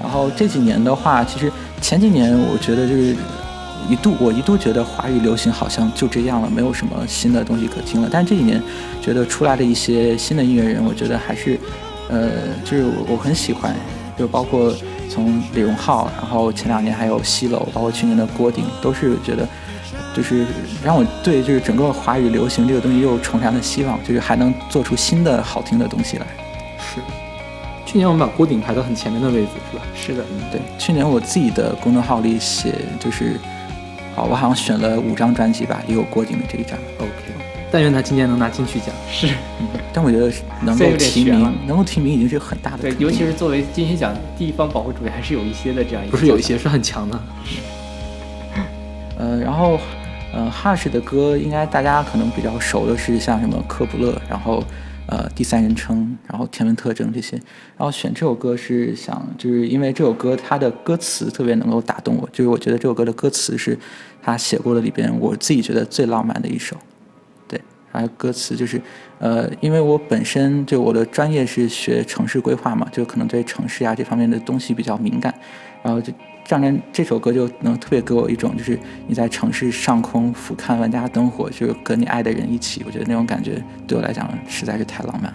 [0.00, 3.14] 然后这几年的话，其实前几年我觉得就是
[3.88, 8.08] 一度我一度觉得华语流行好像就这样了，没有什么新的东西可听了。
[8.10, 8.60] 但是这几年
[9.00, 11.58] 觉得出来的一些新的音乐人，我觉得还是
[12.08, 12.30] 呃，
[12.64, 13.74] 就是我我很喜欢，
[14.18, 14.74] 就包括
[15.08, 19.46] 从李荣浩，然后前两年还有西楼，包括去年的郭顶，都是觉得。
[20.14, 20.44] 就是
[20.84, 26.26] 让我对就是整个华语流行这个东西又重燃了希望，就是还能做出新的好听的东西来。
[26.78, 27.00] 是。
[27.92, 29.82] 去年我们把郭顶排到很前面的位置，是吧？
[29.94, 33.38] 是的，对，去年我自己的公众号里写，就是，
[34.16, 36.72] 好，我好像选了五张专辑吧，也有郭顶的这一张。
[36.96, 37.12] OK，
[37.70, 38.88] 但愿他今年能拿金曲奖。
[39.10, 39.28] 是
[39.92, 40.32] 但我觉得
[40.62, 47.20] 能够提名，能够提名已经是很大的对尤其是作为金曲奖地方保护主义，还是有一些的这样一个不是有一些是很强的。
[49.18, 49.78] 呃，然后，
[50.32, 54.64] 呃，Hush 的歌应该大家可能比较熟的是像什么科普勒，然后
[55.06, 57.36] 呃第三人称，然后天文特征这些。
[57.76, 63.78] 然后选这首歌是想，就是因为这首歌它的歌词特别能够打动我，就是我觉得这首歌的歌词是
[64.22, 66.76] 他写过的里边我自己觉得最浪漫的一首。
[67.48, 68.80] 对，还有歌词就是，
[69.18, 75.34] 呃，因为我本身就我的专业是学城市规划嘛，就可能对城市啊这方面的东西比较敏感，
[75.82, 76.12] 然后就
[76.52, 83.52] 上面这首歌就能特别给我一种，就是你在城市上空俯瞰万家灯火，就是跟你爱的人一起，我觉得那种感觉
[83.86, 85.34] 对我来讲实在是太浪漫了。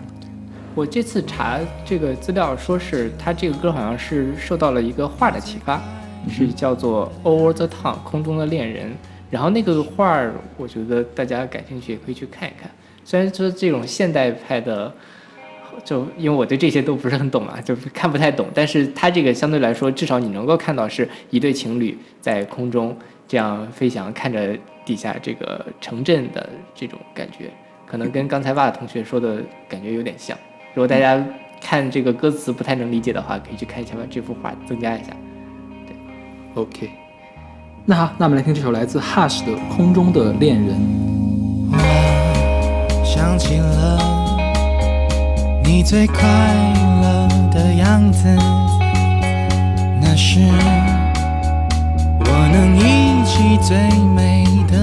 [0.75, 5.81] 我这次查这个资料，说是他这个歌好像是受到了一个画的启发，
[6.29, 8.91] 是叫做《Over the Town》空中的恋人。
[9.31, 12.69] 然后那个画儿，我觉得大家感兴趣也可以去看一看。
[13.03, 14.93] 虽然说这种现代派的。
[15.83, 18.47] 就因为我对这些都不是很懂啊，就看不太懂。
[18.53, 22.95] 但是它这个相对来说，至少你能够看到是一对情侣在空中
[23.27, 24.55] 这样飞翔，看着
[24.85, 27.51] 底下这个城镇的这种感觉，
[27.85, 30.37] 可能跟刚才哇同学说的感觉有点像。
[30.73, 31.23] 如果大家
[31.61, 34.01] 看这个歌词不太能理解的话，可以去看一下吧。
[34.09, 35.09] 这幅画增加一下，
[35.85, 36.89] 对，OK。
[37.85, 40.75] 那好，那我们来听这首来自 Hush 的《空中的恋人》。
[45.67, 46.23] 你最快
[47.01, 48.25] 乐的样子
[49.99, 50.39] 那是
[52.19, 53.77] 我能忆起最
[54.15, 54.76] 美的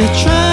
[0.00, 0.49] They're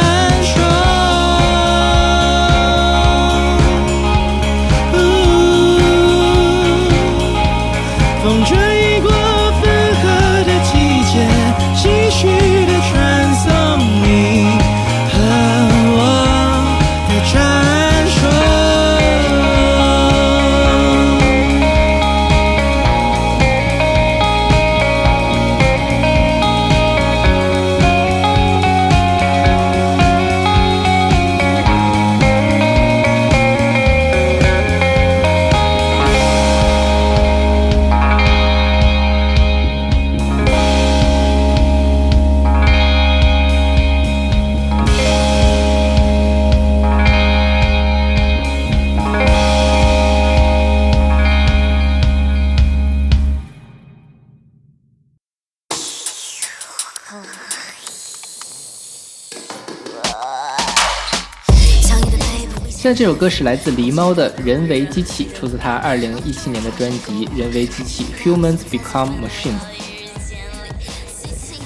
[62.90, 69.60] 那这首歌是来自狸猫的《人为机器》，出自他二零一七年的专辑《人为机器》（Humans Become Machines）。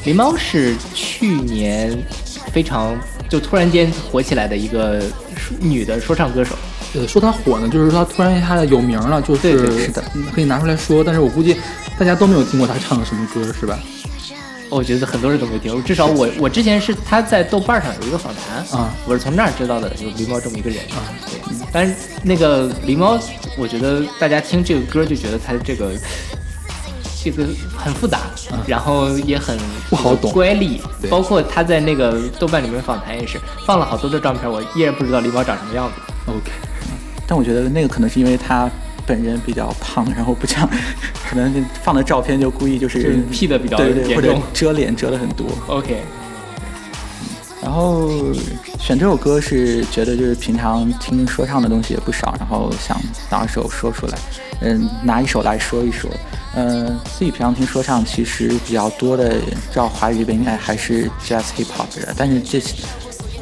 [0.04, 1.96] 狸猫是去年
[2.52, 2.98] 非常
[3.30, 5.00] 就突然间火起来的一个
[5.60, 6.56] 女的说唱歌手。
[6.96, 10.04] 呃，说她火呢，就是说她突然一下子有名了，就是是的，
[10.34, 11.04] 可以拿出来说。
[11.04, 11.56] 但是我估计
[12.00, 13.78] 大家都没有听过她唱的什么歌，是吧？
[14.72, 15.72] 我觉得很多人都没听。
[15.72, 21.94] 过，至少我我之前是他在豆瓣上有一个访谈啊，我是从那儿知道的有狸猫这么一个人啊，对，但是
[22.24, 23.20] 那个狸猫，
[23.58, 25.92] 我觉得大家听这个歌就觉得他这个
[27.24, 27.46] 这个
[27.78, 28.22] 很复杂，
[28.66, 29.58] 然后也很
[29.90, 30.80] 不好懂乖戾，
[31.10, 36.14] 包括他在那个豆瓣里面访谈也是放了好多的照片，我依然不知道狸猫长什么样子。
[36.28, 36.50] OK，
[37.28, 38.70] 但我觉得那个可能是因为他
[39.12, 40.66] 本人比较胖，然后不像，
[41.30, 45.46] 可能放的照片就故意就是 P 的比较对对，或者遮脸遮了很多。
[45.68, 46.02] OK，
[47.62, 48.10] 然后
[48.80, 52.98] 选这首歌是觉得就是平常听说唱的东西也不少，然后想
[53.30, 54.18] 拿一首说出来，
[54.62, 56.10] 嗯，拿一首来说一说。
[56.56, 59.32] 嗯，自己平常听说唱其实比较多的，
[59.72, 62.62] 知道华语这边应该还是 jazz hip hop 的，但是这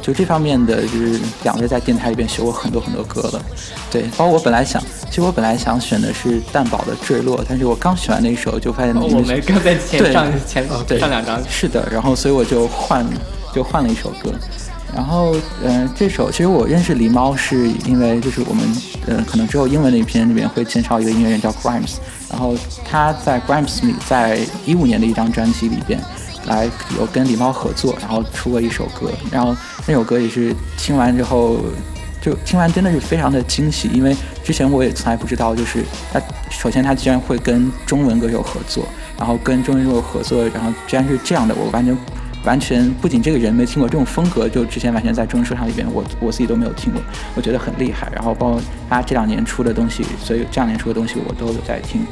[0.00, 3.42] 就这方面的，就是两位在电台里边学过很多很多歌了。
[3.90, 13.04] 对，包括我本来想，其实我本来想选的是蛋堡的《坠落》，但是我刚选完那一首就发现你我们刚在前对上前对上两张是的，然后所以我就换
[13.54, 14.32] 就换了一首歌，
[14.94, 18.64] 然后嗯、呃这首其实我认识狸猫是因为就是我们
[19.06, 21.96] 呃可能之后英文那篇里面会介绍一个音乐人叫 Grimes，
[22.30, 22.54] 然后
[22.88, 26.00] 他在 Grimes 里在一五年的一张专辑里边。
[26.46, 26.68] 来
[26.98, 29.54] 有跟李猫合作，然后出过一首歌，然后
[29.86, 31.58] 那首歌也是听完之后，
[32.20, 38.86] 就听完真的是非常的惊喜，因为之前我也从来不知道，就是他首先他居然会跟中文歌手合作，
[39.18, 41.96] 然后跟中文歌手合作，然后居然是这样的，我完全
[42.44, 47.02] 完全不仅这个人没听过这种风格，就之前完全在中文说唱里边，我我自己都没有听过，
[47.34, 48.10] 我觉得很厉害。
[48.14, 52.06] 然后包括他这两年出的东西，所以这两年出的东西我都有在听。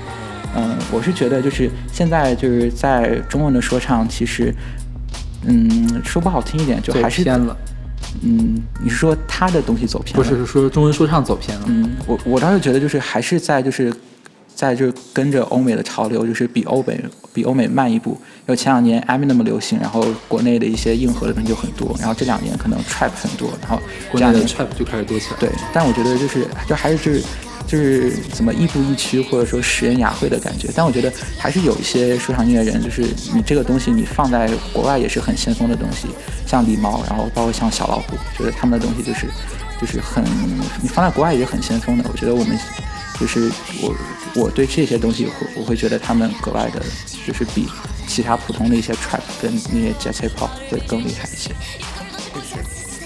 [0.56, 4.54] 嗯，我是觉得就是现在就是在中文的说唱，其实，
[5.44, 7.56] 嗯，说不好听一点，就还是偏了，
[8.22, 10.22] 嗯，你是说他的东西走偏了？
[10.22, 11.64] 不是是说中文说唱走偏了。
[11.68, 13.92] 嗯，我我倒是觉得就是还是在就是
[14.54, 17.00] 在就是跟着欧美的潮流，就是比欧美
[17.32, 18.18] 比欧美慢一步。
[18.46, 23.78] 因为前两年 Eminem 那么流行，然后国内的一些硬核的东西就很多，然后这两年可能 Trap 很多，然后
[24.10, 25.36] 国内的 trap 就开始多起来。
[25.38, 27.22] 对，但我觉得就是就还是就是
[27.68, 30.70] 就是怎么亦步亦趋，或者说拾人雅慧的感觉。
[30.74, 33.02] 但我觉得还是有一些说唱音乐人，就是
[33.34, 36.08] 你这个东西你放在国外也是很先锋的东西，
[36.46, 39.26] 像狸猫，然后包括像小老虎，觉得他们的东西就是
[39.78, 40.24] 就是很
[40.80, 42.04] 你放在国外也是很先锋的。
[42.10, 42.58] 我觉得我们
[43.20, 43.94] 就是我
[44.34, 46.82] 我对这些东西会我会觉得他们格外的，
[47.26, 47.68] 就是比
[48.06, 51.50] 其他普通的一些 trap 跟那些 jazz pop 会更厉害一些。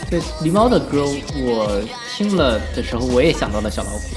[0.09, 1.83] 对狸猫的歌，我
[2.15, 4.09] 听了的时候，我也想到了小老虎，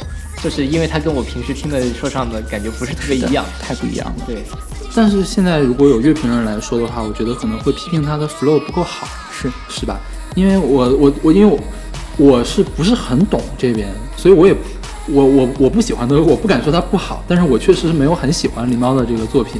[0.45, 3.43] 就是因为它跟我平时听的说唱的感觉不是特别一样。
[3.59, 4.15] 太不一样了。
[4.27, 4.43] 对，
[4.93, 9.99] 但是现在如果有乐评人来说的话，我觉得可能会批评他的 flow 不够好，是是吧？
[10.35, 11.59] 因为我我我因为我
[12.17, 14.55] 我是不是很懂这边，所以我也
[15.07, 19.59] 我我我不喜欢的，我不敢说它不好，但是我确实是没有很喜欢狸猫的这个作品，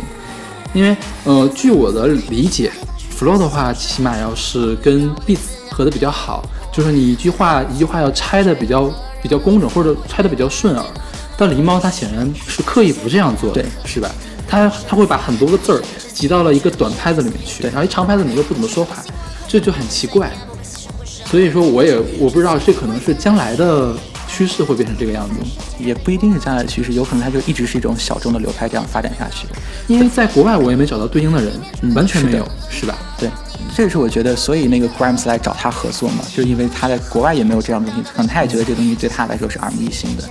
[0.71, 2.71] 因为呃，据我的理解
[3.17, 8.93] ，flow 的话，起码要是跟 beats 合的比较好，就是你一句话一句话要拆的比较
[9.25, 10.85] 比较工整，或者拆的比较顺耳。
[11.35, 14.11] 但狸猫它显然是刻意不这样做的，对是吧？
[14.47, 15.81] 它它会把很多个字儿
[16.13, 18.97] 挤到了一个短拍子里面去，然后一长拍子你又不怎么说话，
[19.47, 20.31] 这就很奇怪。
[21.03, 23.95] 所以说，我也我不知道这可能是将来的
[24.35, 25.35] 趋势会变成这个样子，
[25.79, 29.47] 也不一定是将来的趋势，有可能它就一直是一种小众的流派这样发展下去。
[29.87, 32.97] 因为在国外我也没找到对应的人，嗯完全没有，是是吧？
[33.17, 33.29] 对，
[33.73, 40.23] 这个是我觉得，所以那个 Grimes 来找他合作嘛，就是因为他在国外也没有这样的东西，可能他也觉得这东西对他来说是耳目一新的。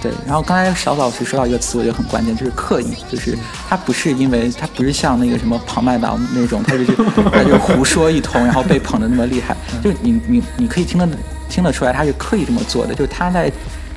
[0.00, 3.36] 对，然后刚才小老师说到一个词，我觉得很关键，就是刻意，就是
[3.68, 6.92] 他不是因为他不是像那个什么庞麦郎那种，他就是
[7.32, 11.06] 他就胡说一通，然后被捧得那么厉害，就是你你你可以听得
[11.50, 13.52] 听得出来，他是刻意这么做的，就是他在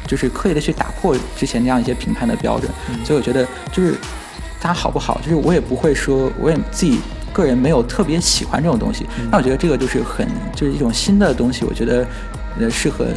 [0.05, 2.69] 就是刻意的去打破之前那样一些评判的标准，
[3.05, 3.95] 所以我觉得就是
[4.59, 6.99] 他好不好，就是我也不会说，我也自己
[7.31, 9.05] 个人没有特别喜欢这种东西。
[9.31, 12.05] 那、我觉得这个就是很就是一种新的东西，我觉得
[12.59, 13.07] 呃适合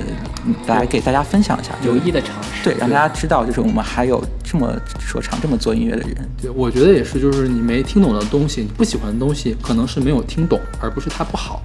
[0.47, 2.65] 嗯来给大家分享一下，有意的尝试。
[2.65, 6.17] 对让大家知道，就是我们还有这么说唱、这么做音乐的人。
[6.41, 11.63] 对，我觉得也是，就是你没听懂的东西，你不喜欢的东西，可能是没有听懂，而不是它不好。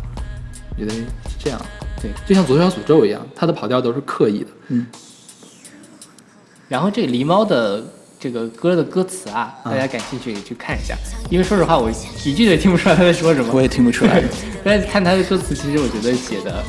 [0.70, 1.06] 我觉得是
[1.40, 1.60] 这样。
[2.02, 4.48] 对，就像左小诅咒一样，它的跑调都是刻意的。
[4.70, 4.86] 嗯
[6.68, 7.84] 然后这狸猫的
[8.18, 10.96] 这个歌的歌词啊，大家感兴趣去看一下，
[11.30, 11.92] 因为说实话我
[12.24, 13.52] 一句也听不出来他在说什么。
[13.54, 14.24] 我也听不出来。
[14.64, 16.64] 但是看他的歌词，其实我觉得写的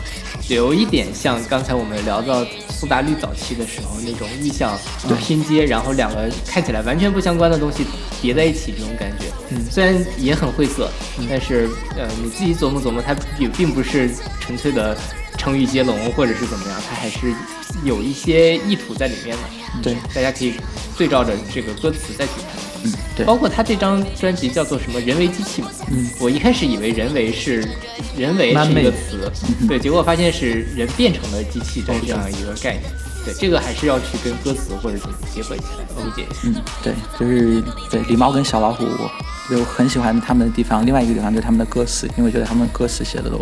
[0.48, 4.76] 有一点像刚才我们聊到苏打绿早期的时候那种意象
[5.20, 7.86] 拼接，然后两个看起来完全不相关的东西
[8.20, 9.26] 叠在一起这种感觉。
[9.50, 10.90] 嗯，虽然也很晦涩，
[11.28, 14.10] 但是呃，你自己琢磨琢磨，它也并不是
[14.40, 14.96] 纯粹的
[15.42, 17.34] 成语接龙或者是怎么样，它还是
[17.82, 19.42] 有一些意图在里面的。
[19.82, 20.54] 对，大家可以
[20.96, 22.50] 对照着这个歌词再去看。
[22.84, 27.66] 嗯，对，包括他这张专辑叫做什么“人为机器”嘛，嗯，我一开始以为“人为”是
[28.16, 29.32] “人为”是一个词，
[29.66, 32.84] 对，结果发现是人变成了机器的这样一个概念。
[33.24, 36.40] 对，这个还是要去跟歌词或者怎么结合起来理解一下。
[36.44, 36.54] 嗯，
[36.84, 37.60] 对，就是
[37.90, 39.10] 对狸猫跟小老虎，我
[39.48, 40.86] 就很喜欢他们的地方。
[40.86, 43.40] 另外一个地方就是他们的歌词，因为我觉得他们歌词写的都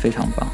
[0.00, 0.48] 非常棒。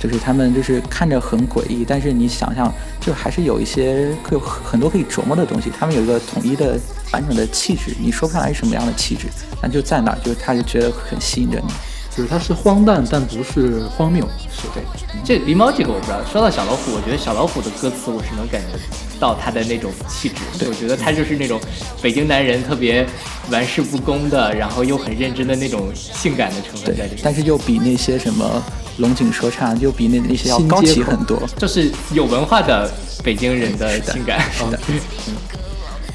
[0.00, 5.70] 就是他们就是看着很诡异，但是你想象，就还是有一些可有很多可以琢磨的东西。
[5.70, 6.78] 他们有一个统一的
[7.12, 9.26] 完整的气质，你说不上来是什么样的气质，
[9.60, 11.72] 但就在那儿，就是他就觉得很吸引着你。
[12.12, 14.28] 就是它是荒诞，但不是荒谬。
[14.50, 14.82] 是对，
[15.24, 16.20] 这狸猫这个我不知道。
[16.24, 18.66] 说到小老虎，我觉得小老虎的歌词我是能感觉
[19.20, 20.42] 到他的那种气质。
[20.58, 21.58] 对，我觉得他就是那种
[22.02, 23.06] 北京男人特别
[23.48, 27.20] 玩世不恭的，然后又很认真的那种性感的成分在里面。
[27.22, 28.60] 但是又比那些什么
[29.00, 31.42] 龙井说唱，就比那那些要高级很多。
[31.58, 32.90] 就是有文化的
[33.24, 34.40] 北京人的性感。
[34.52, 34.78] 是的。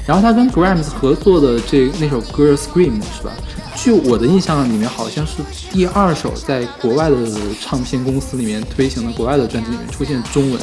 [0.06, 3.32] 然后他跟 Grams 合作的这那首歌《Scream》是吧？
[3.74, 5.34] 据我的印象里面，好像是
[5.70, 7.16] 第二首在国外的
[7.60, 10.60] 唱片公司里面推行的国外的专辑里面出现中文。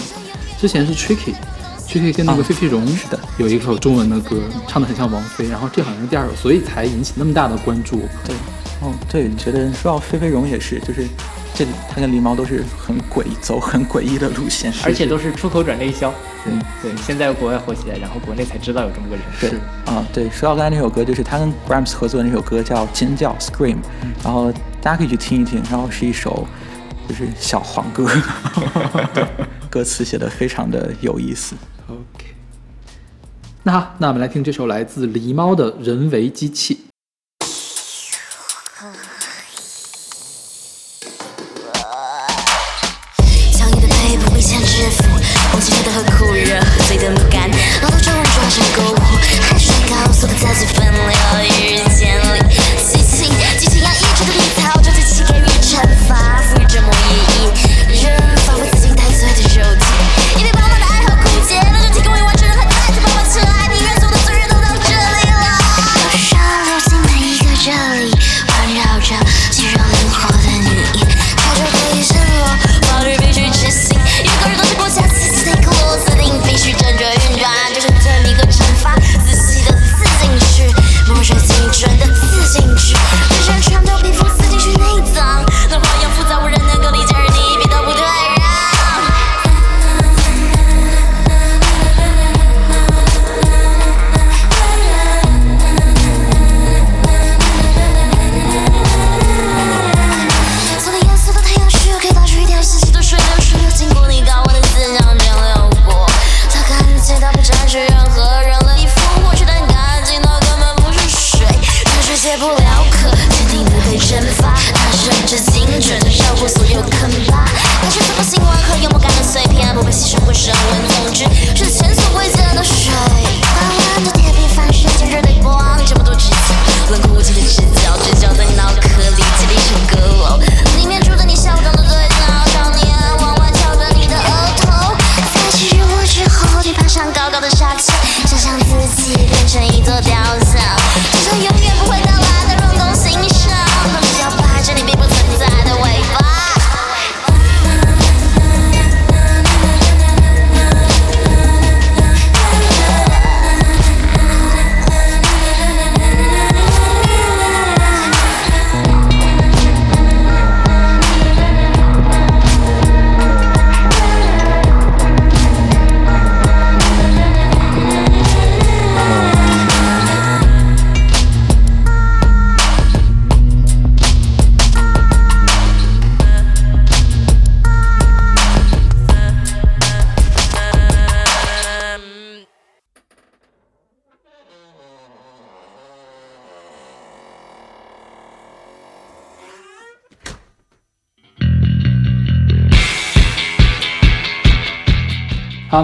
[0.60, 4.38] 之前是 Tricky，Tricky 跟那个费费荣是的，有一首中文的歌，
[4.68, 5.48] 唱的很像王菲。
[5.50, 8.00] 然后这好像是第二首，所以才引起那么大的关注。
[8.26, 8.34] 对，
[8.80, 11.06] 哦，对，你觉得说到费费荣也是，就是
[11.56, 16.14] 这他跟狸猫都是很诡异，走很诡异的路线，而且都是出口转内销。
[16.44, 16.54] 对
[16.92, 19.24] 对，现在国外火起来，然后国内才知道有这么个人。
[19.40, 19.52] 对
[19.86, 23.76] 啊，对，说到刚才那首歌，就是他跟 Grams 合作的那首歌叫《尖叫 Scream》，
[24.24, 24.52] 然后
[24.82, 26.46] 大家可以去听一听，然后是一首
[27.08, 28.10] 就是小黄歌，
[29.70, 31.56] 歌词写的非常的有意思。
[31.88, 32.26] OK，
[33.62, 36.76] 那好，那我们来听这首来自狸猫的《人为机器》。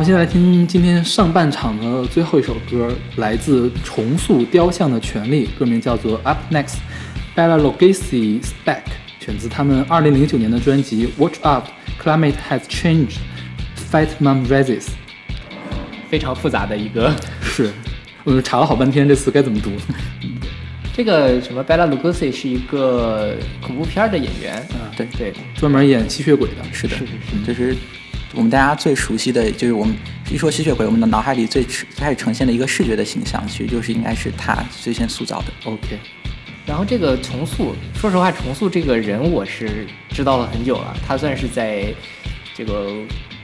[0.10, 6.78] 好，我们现在来听今天上半场的最后一首歌，来自重塑雕像的权利，歌名叫做《Up Next》
[7.36, 8.82] ，Bella Lugosi Spec，
[9.20, 11.66] 选自他们二零零九年的专辑《Watch Out
[12.02, 13.18] Climate Has Changed》
[13.92, 14.88] ，Fight Mom Raises。
[16.10, 17.72] 非常复杂的一个， 是，
[18.24, 19.72] 我查了好半天这词该怎么读。
[20.92, 26.64] 这个什么 Bella Lugosi 是一个恐怖片的演员，嗯对对，专门演吸血鬼的。
[26.74, 27.12] 是的，是是
[27.46, 27.78] 是，就是
[28.36, 29.96] 我们大家最熟悉的，就是我们
[30.32, 35.46] 一说吸血鬼，我们的脑海里最最开始呈现的一个视觉的形象，其实就是应该是他最先塑造的。
[35.66, 35.98] OK，
[36.66, 41.94] 然后这个重塑，说实话，重塑这个人我是知道了很久了，他算是在
[42.56, 42.92] 这个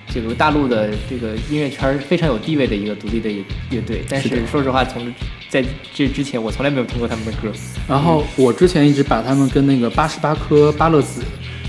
[0.07, 5.11] 这个大陆的这个音乐圈儿非常有地位的一个独立的乐乐队，但是说实话，从
[5.49, 7.51] 在这之前我从来没有听过他们的歌。
[7.87, 11.23] 然后我之前一直把他们跟那个八十八颗巴勒子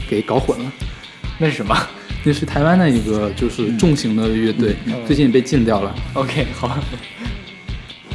[0.09, 0.73] 给搞混了。
[1.39, 1.75] 那是什么
[2.27, 4.75] 那是台湾的一个就是重型的乐队，
[5.07, 5.95] 最近被禁掉了。
[6.15, 6.77] ？OK，好，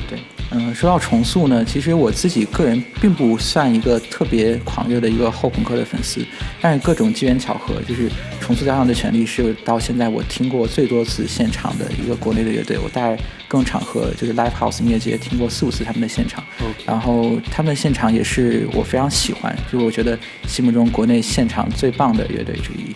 [0.10, 0.20] 对，
[0.50, 6.20] 嗯，说到重塑呢，其实我自己个人并不算一个特别狂热的一个后朋克的粉丝，
[6.60, 8.12] 但是各种机缘巧合，就是
[8.42, 13.16] 重塑家乡的权利是到现在我听过最多次现场的一个国内的乐队，我在
[13.48, 16.44] 各种场合就是 live house 音乐节听过四五次他们的现场，
[16.86, 20.20] 然后他们的现场也是我非常喜欢，就是我觉得
[20.50, 22.94] 心目中国内现场最棒的乐队之一，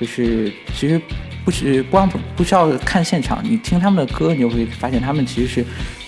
[0.00, 1.00] 就是其实
[1.44, 5.64] 不是光不不需要看现场，你听他们的歌，你就会发现他们其实是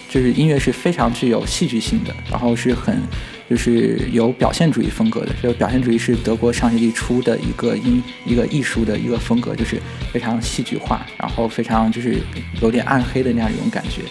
[0.08, 3.02] 就是音乐是非常具有戏剧性的，然后是很
[3.48, 5.32] 就是有表现主义风格的。
[5.40, 9.80] 这个表现主义是德国上世纪初的一个音一个艺术的一个风格，就是
[10.12, 12.18] 非常戏剧化，然后非常就是
[12.60, 14.02] 有点暗黑的那样一种感觉。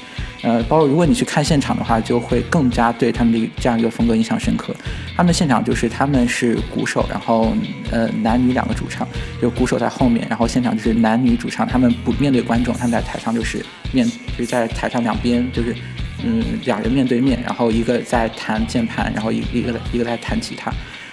[0.43, 4.75] 呃，包括如果你去看现场的话，就会更加对他们的这样一个风格印象深刻。
[5.15, 7.53] 他们的现场就是他们是鼓手，然后
[7.91, 9.07] 呃男女两个主唱，
[9.39, 13.63] 就鼓手在后面，然后现场就是男女主唱，他们不面对观众，他们在台上就是
[13.93, 14.03] 面
[14.35, 15.75] 就是在台上两边就是
[16.23, 20.71] 嗯两人面对面，然后一个在弹键盘，然后一一个一个在弹吉他。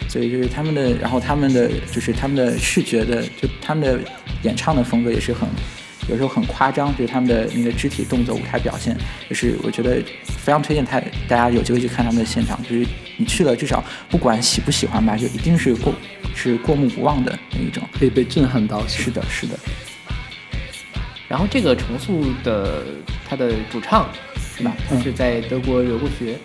[0.09, 3.99] 所以就是他们的，然后他们的就是他们的视觉的，就他们的
[4.43, 5.47] 演唱的风格也是很
[6.09, 8.97] 有时候很夸张，就是他们的那个肢体动作、舞台表现，
[9.29, 10.99] 就是我觉得非常推荐他
[11.29, 12.87] 大家有机会去看他们的现场，就是
[13.19, 15.93] 你去了，至少不管喜不喜欢吧，就一定是过
[16.35, 17.83] 是过目不忘的那一种。
[17.93, 18.87] 可以被震撼到。
[18.87, 19.59] 是的，是的，
[21.29, 22.83] 然后这个重塑的
[23.29, 24.09] 他的主唱
[24.59, 24.77] 是吧？
[24.91, 26.37] 嗯是在德国留过学，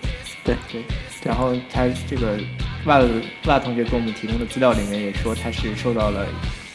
[0.45, 0.81] 对对。
[1.23, 2.37] 然后他这个
[2.85, 3.09] 袜子
[3.45, 6.27] 袜同学给我们提供的资料里面也说，他是受到了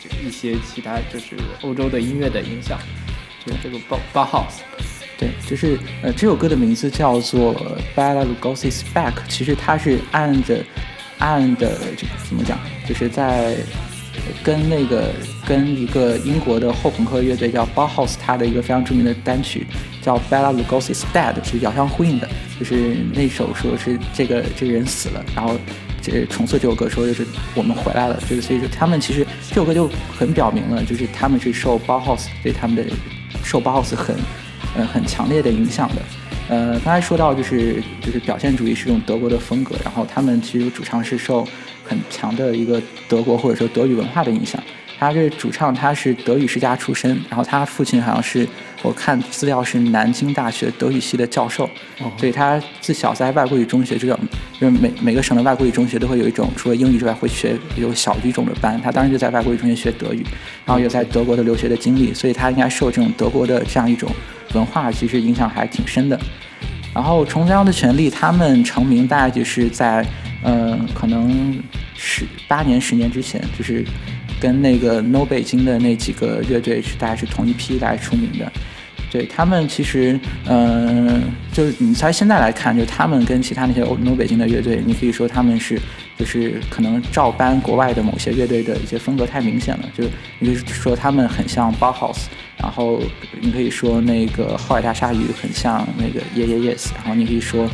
[0.02, 2.78] 这一些其他就是欧洲的音乐的影响，
[3.46, 4.60] 就是这个包包 house。
[5.18, 7.54] 对，就是呃，这首歌的名字叫做
[7.96, 10.64] 《Bella Lugosi's Back》，其实它是按着
[11.18, 13.56] 按的这个怎么讲，就是在
[14.42, 15.12] 跟那个
[15.46, 19.66] 跟一个英国的后朋克乐队叫 Bauhaus，他的一个非常著名的单曲
[20.02, 22.28] 叫《Bella Lugosi's Dead》是遥相呼应的，
[22.58, 25.56] 就是那首说是这个这个人死了，然后。
[26.00, 27.26] 这重塑这首歌说就是
[27.56, 32.84] 我们回来了，就是所以说他们其实这首歌就很表明了，就是他们是受 Bauhaus 对他们的
[33.42, 34.16] 受 Bauhaus 很
[34.76, 36.02] 呃很强烈的影响的。
[36.48, 41.46] 呃，刚才说到就是就是表现主义是一种德国的风格，然后他们其实主唱是受
[41.84, 44.62] 很强的一个德国或者说德语文化的影响。
[44.98, 48.48] 他这主唱他是德语世家出身，然后他父亲好像是
[48.82, 51.68] 我看资料是南京大学德语系的教授，
[52.16, 54.18] 所以他自小在外国语中学这种，
[54.60, 60.24] 就是每每个省的外国语中学都会有一种除了英语之外会学有小语种的班，他当时就在外国语中学学德语，
[60.64, 64.10] 然后有在德国的留学的经历，所以他应该受这种德国的这样一种
[64.54, 66.18] 文化其实影响还挺深的。
[66.94, 70.04] 然后重这样的权利，他们成名大概就是在，
[70.42, 71.62] 呃，可能
[71.94, 73.84] 十八年、十年之前，就是
[74.40, 78.50] 跟那个 No 北京的那几个乐队是大概是同一批来出名的。
[79.10, 85.80] 对他们其实，嗯、就是你在现在来看，就是他们跟其他那些欧 No 北京的乐队，你可以说他们是
[86.18, 92.26] 就是可能照搬国外的某些乐队的一些风格太明显了，就是你可以说他们很像 Bauhaus，
[92.58, 93.00] 然后
[93.40, 97.66] 你可以说那个后海大鲨鱼很像那个 Yeah Yeah Yes，然后你可以说。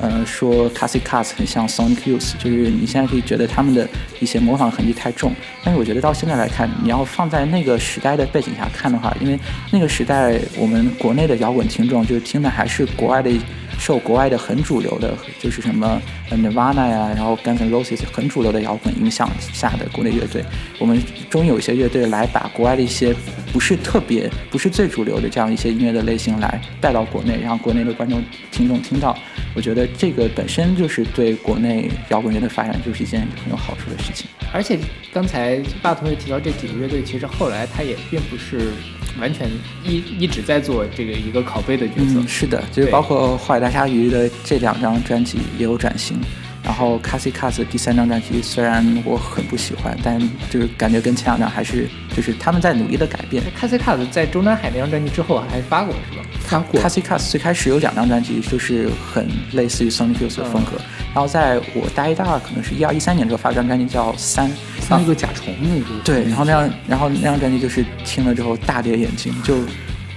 [0.00, 3.88] 呃，说 Cassie Cats 很像 Sonic Youth，就是你现在可以觉得他们的
[4.20, 9.38] 一些模仿痕迹太重，但是我觉得到现在来看，你要放在那个时代的背景下看的话，因为
[9.70, 13.30] 那个时代我们国内的摇滚听众就是听的还是国外的，
[13.78, 16.00] 受国外的很主流的，就是什么
[16.30, 20.44] Nirvana 呀，然后 Guns N' Roses 很主流的摇滚影响下的国内乐队，
[20.78, 21.00] 我们
[21.30, 23.14] 终于有一些乐队来把国外的一些
[23.52, 29.16] 不是特别、不是最主流的这样一些音乐的类型来带到国内，让国内的观众听众听到。
[29.54, 34.26] 我觉得这个本身就是对国内摇滚乐的发展就是一件很有好处的事情。
[34.52, 34.78] 而且
[35.12, 38.70] 刚才霸同学提到这几个乐队，其实后来他也并不是
[39.18, 39.48] 完全
[39.84, 42.20] 一一直在做这个一个拷贝的角色。
[42.20, 46.16] 嗯，是的，就是包括后海大鲨鱼的这两张专辑也有转型。
[46.64, 50.18] 然后 Cassie Cats 的第三张专辑虽然我很不喜欢，但
[50.48, 51.86] 就是感觉跟前两张还是
[52.16, 53.42] 就是他们在努力的改变。
[53.44, 56.24] c a s s i Cats 在中南海那张专辑之后还发过是吧？
[56.40, 60.72] 发过 Cassie Cats 最开始有两张专辑，就是很类似于 Sonic Youth 的风格，
[61.14, 64.50] 然后在我大一大二，可能是一二一三年的时候发了张专辑叫《三》，
[64.80, 66.00] 像一个甲虫那个。
[66.02, 69.58] 对，然后那张，然后那张专辑就是听了之后大跌眼镜，就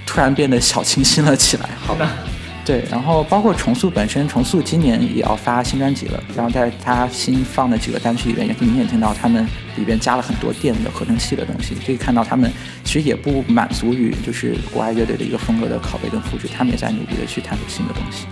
[0.06, 1.68] 突然变得小清新了起来。
[1.84, 2.10] 好吧。
[2.68, 6.22] 对，然后包括重塑本身，重塑今年也要发新专辑了。
[6.36, 9.42] 然后在他新放的几个单曲里面，也可以明显听到他们
[9.78, 12.52] 里边加了很多电的合成器的东西，可以看到他们
[12.84, 18.26] 其实也不满足于就是国外乐队的一个风格的拷贝跟复制，他们也在努力的去探索新的东西。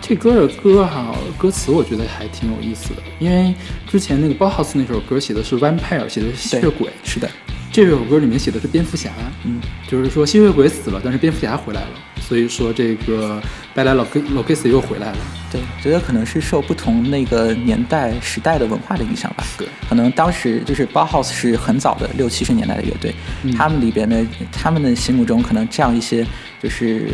[0.00, 3.54] 这歌的歌哈，歌词我觉得还挺有意思的，因为
[3.86, 7.30] 之前那个 Bauhaus 那首歌写的是 vampire，写的是吸血鬼，是的。
[7.72, 9.10] 这首歌里面写的是蝙蝠侠，
[9.44, 11.88] 嗯，就是说吸血鬼死了，但是蝙蝠侠回来了。
[12.20, 13.40] 所以说这个
[13.74, 15.18] 拜莱老克老克斯又回来了。
[15.52, 19.44] 对，觉得可能是受不同那个年代时代的文化的影响吧。
[19.58, 23.12] 对，可能当时就是 Bauhaus 是很早的六七十年代的乐队，
[23.56, 26.24] 他们里边的他们的心目中可能这样一些
[26.62, 27.10] 就是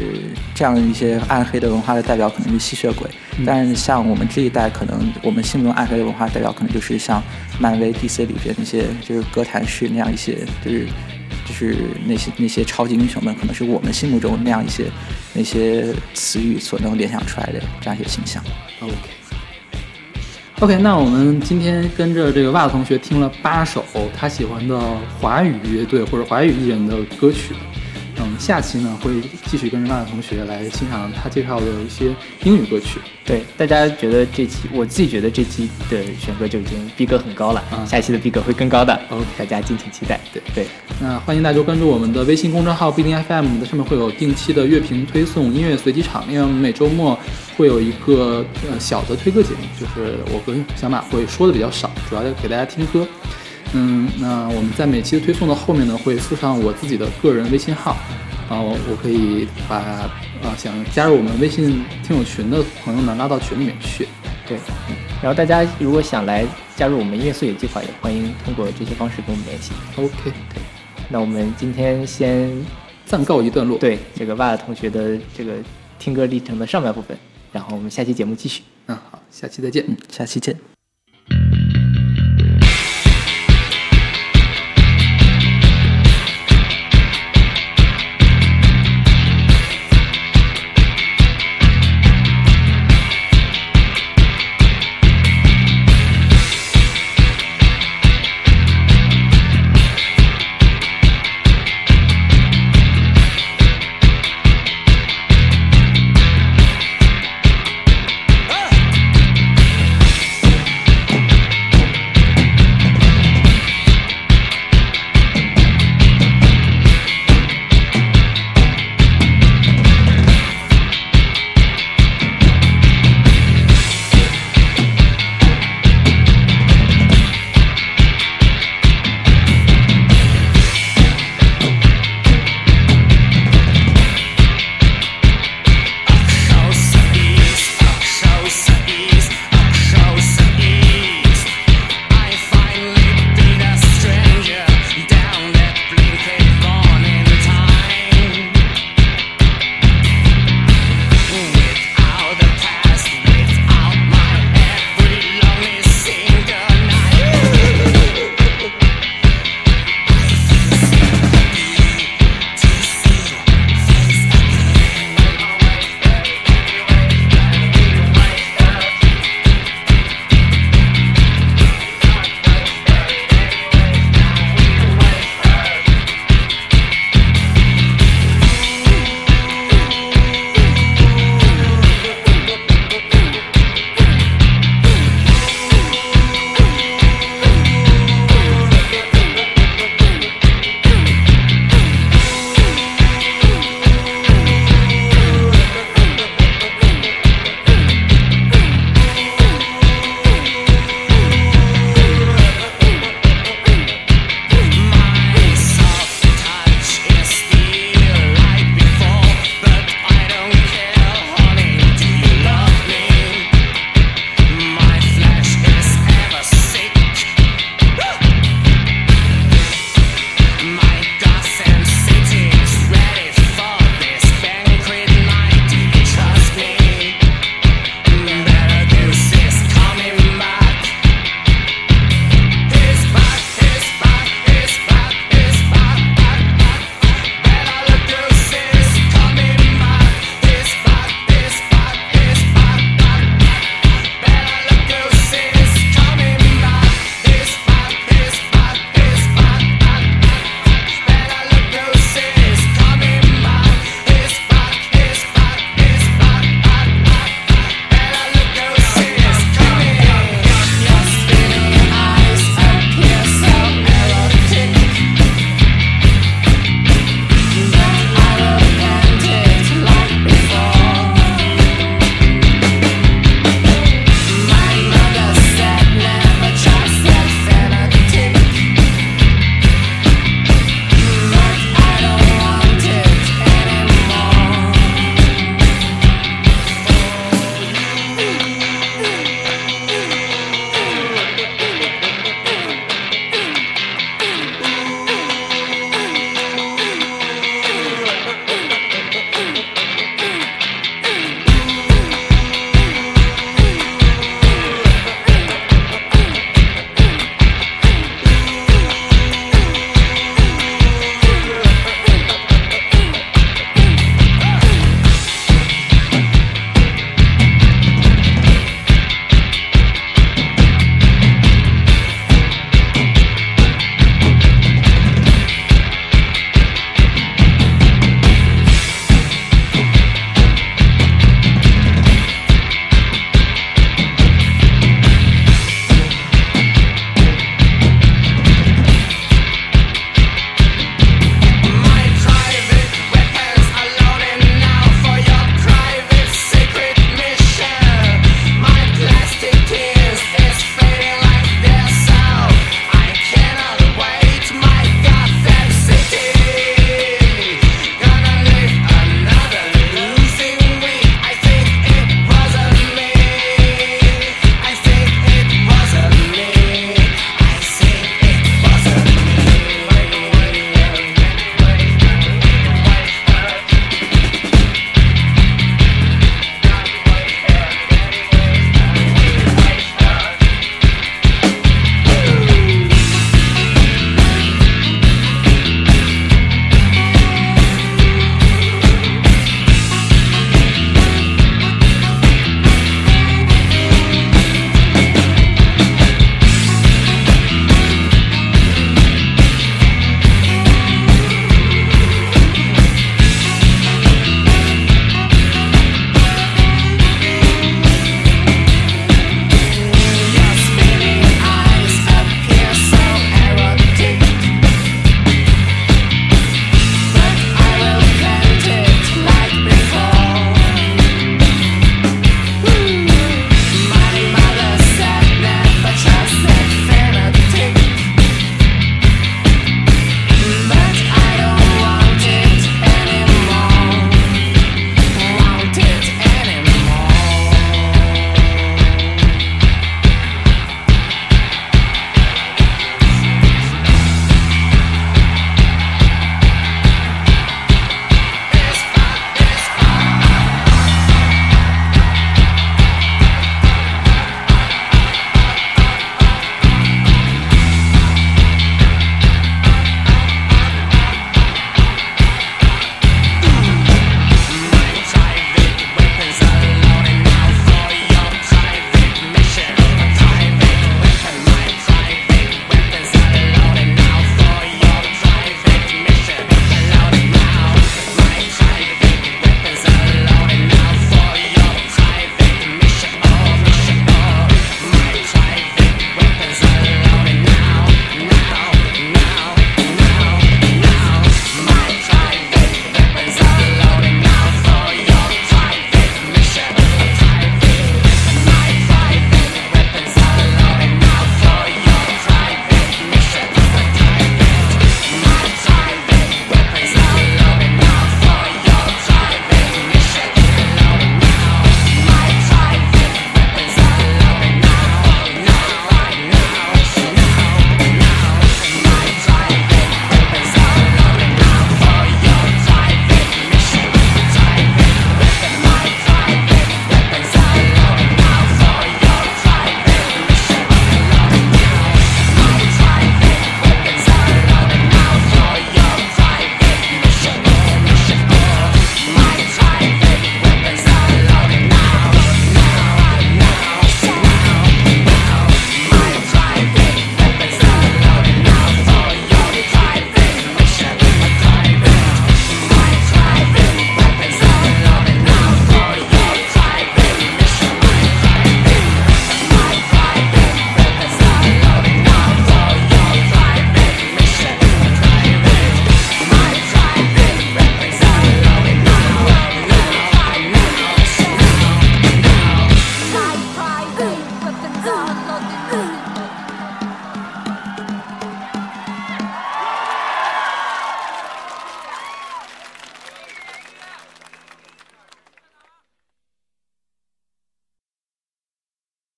[0.54, 3.08] 这样一些暗黑的文化的代表可能是吸血鬼，
[3.46, 7.22] 但是像我们这一代，可能我们心目中暗黑的文化代表可能就是像
[7.58, 10.86] 漫威 DC 里边那些就是哥谭市那样一些就是。
[11.58, 14.90] 就是那些那些超级英雄们，可能是我们心目中那样一些
[15.32, 18.44] 那些词语所能联想出来的这样一些形象。
[18.80, 23.82] OK，OK，那我们今天跟着这个袜子同学听了八首
[24.14, 24.78] 他喜欢的
[25.18, 27.54] 华语乐队或者华语艺人的歌曲。
[28.36, 32.14] 嗯，下期呢会继续跟着娜娜同学来欣赏他介绍的一些
[32.44, 33.00] 英语歌曲。
[33.24, 38.94] 对，大家觉得这期我自己觉得这期的选歌就已经逼格很高了，下期的逼格会更高的。
[39.10, 40.20] OK，大家敬请期待。
[40.32, 40.66] 对对，
[41.00, 47.18] 那欢迎大家关注我们的微信公众号必定 FM，的上面会有定期的乐评推送、音乐随机场，因为我们每周末
[47.56, 53.06] 会有一个呃小的推歌节目，就是我跟小马会说的比较少，主要给大家听歌。
[53.72, 57.96] 嗯，那我们在每期的推送的后面呢，会附上我自己的个人微信号，
[58.48, 64.06] 啊，我可以把啊想加入我们微信听友群的朋友呢拉到群里面去。
[64.46, 64.56] 对，
[65.20, 66.46] 然后大家如果想来
[66.76, 69.72] 加入我们音乐素野计划，也欢迎通过这些方式跟我们联系。
[69.96, 70.62] OK，对，
[71.08, 72.48] 那我们今天先
[73.04, 73.76] 暂告一段落。
[73.78, 75.54] 对，这个袜子同学的这个
[75.98, 77.18] 听歌历程的上半部分，
[77.52, 78.62] 然后我们下期节目继续。
[78.86, 79.84] 嗯，好，下期再见。
[79.88, 80.75] 嗯，下期见。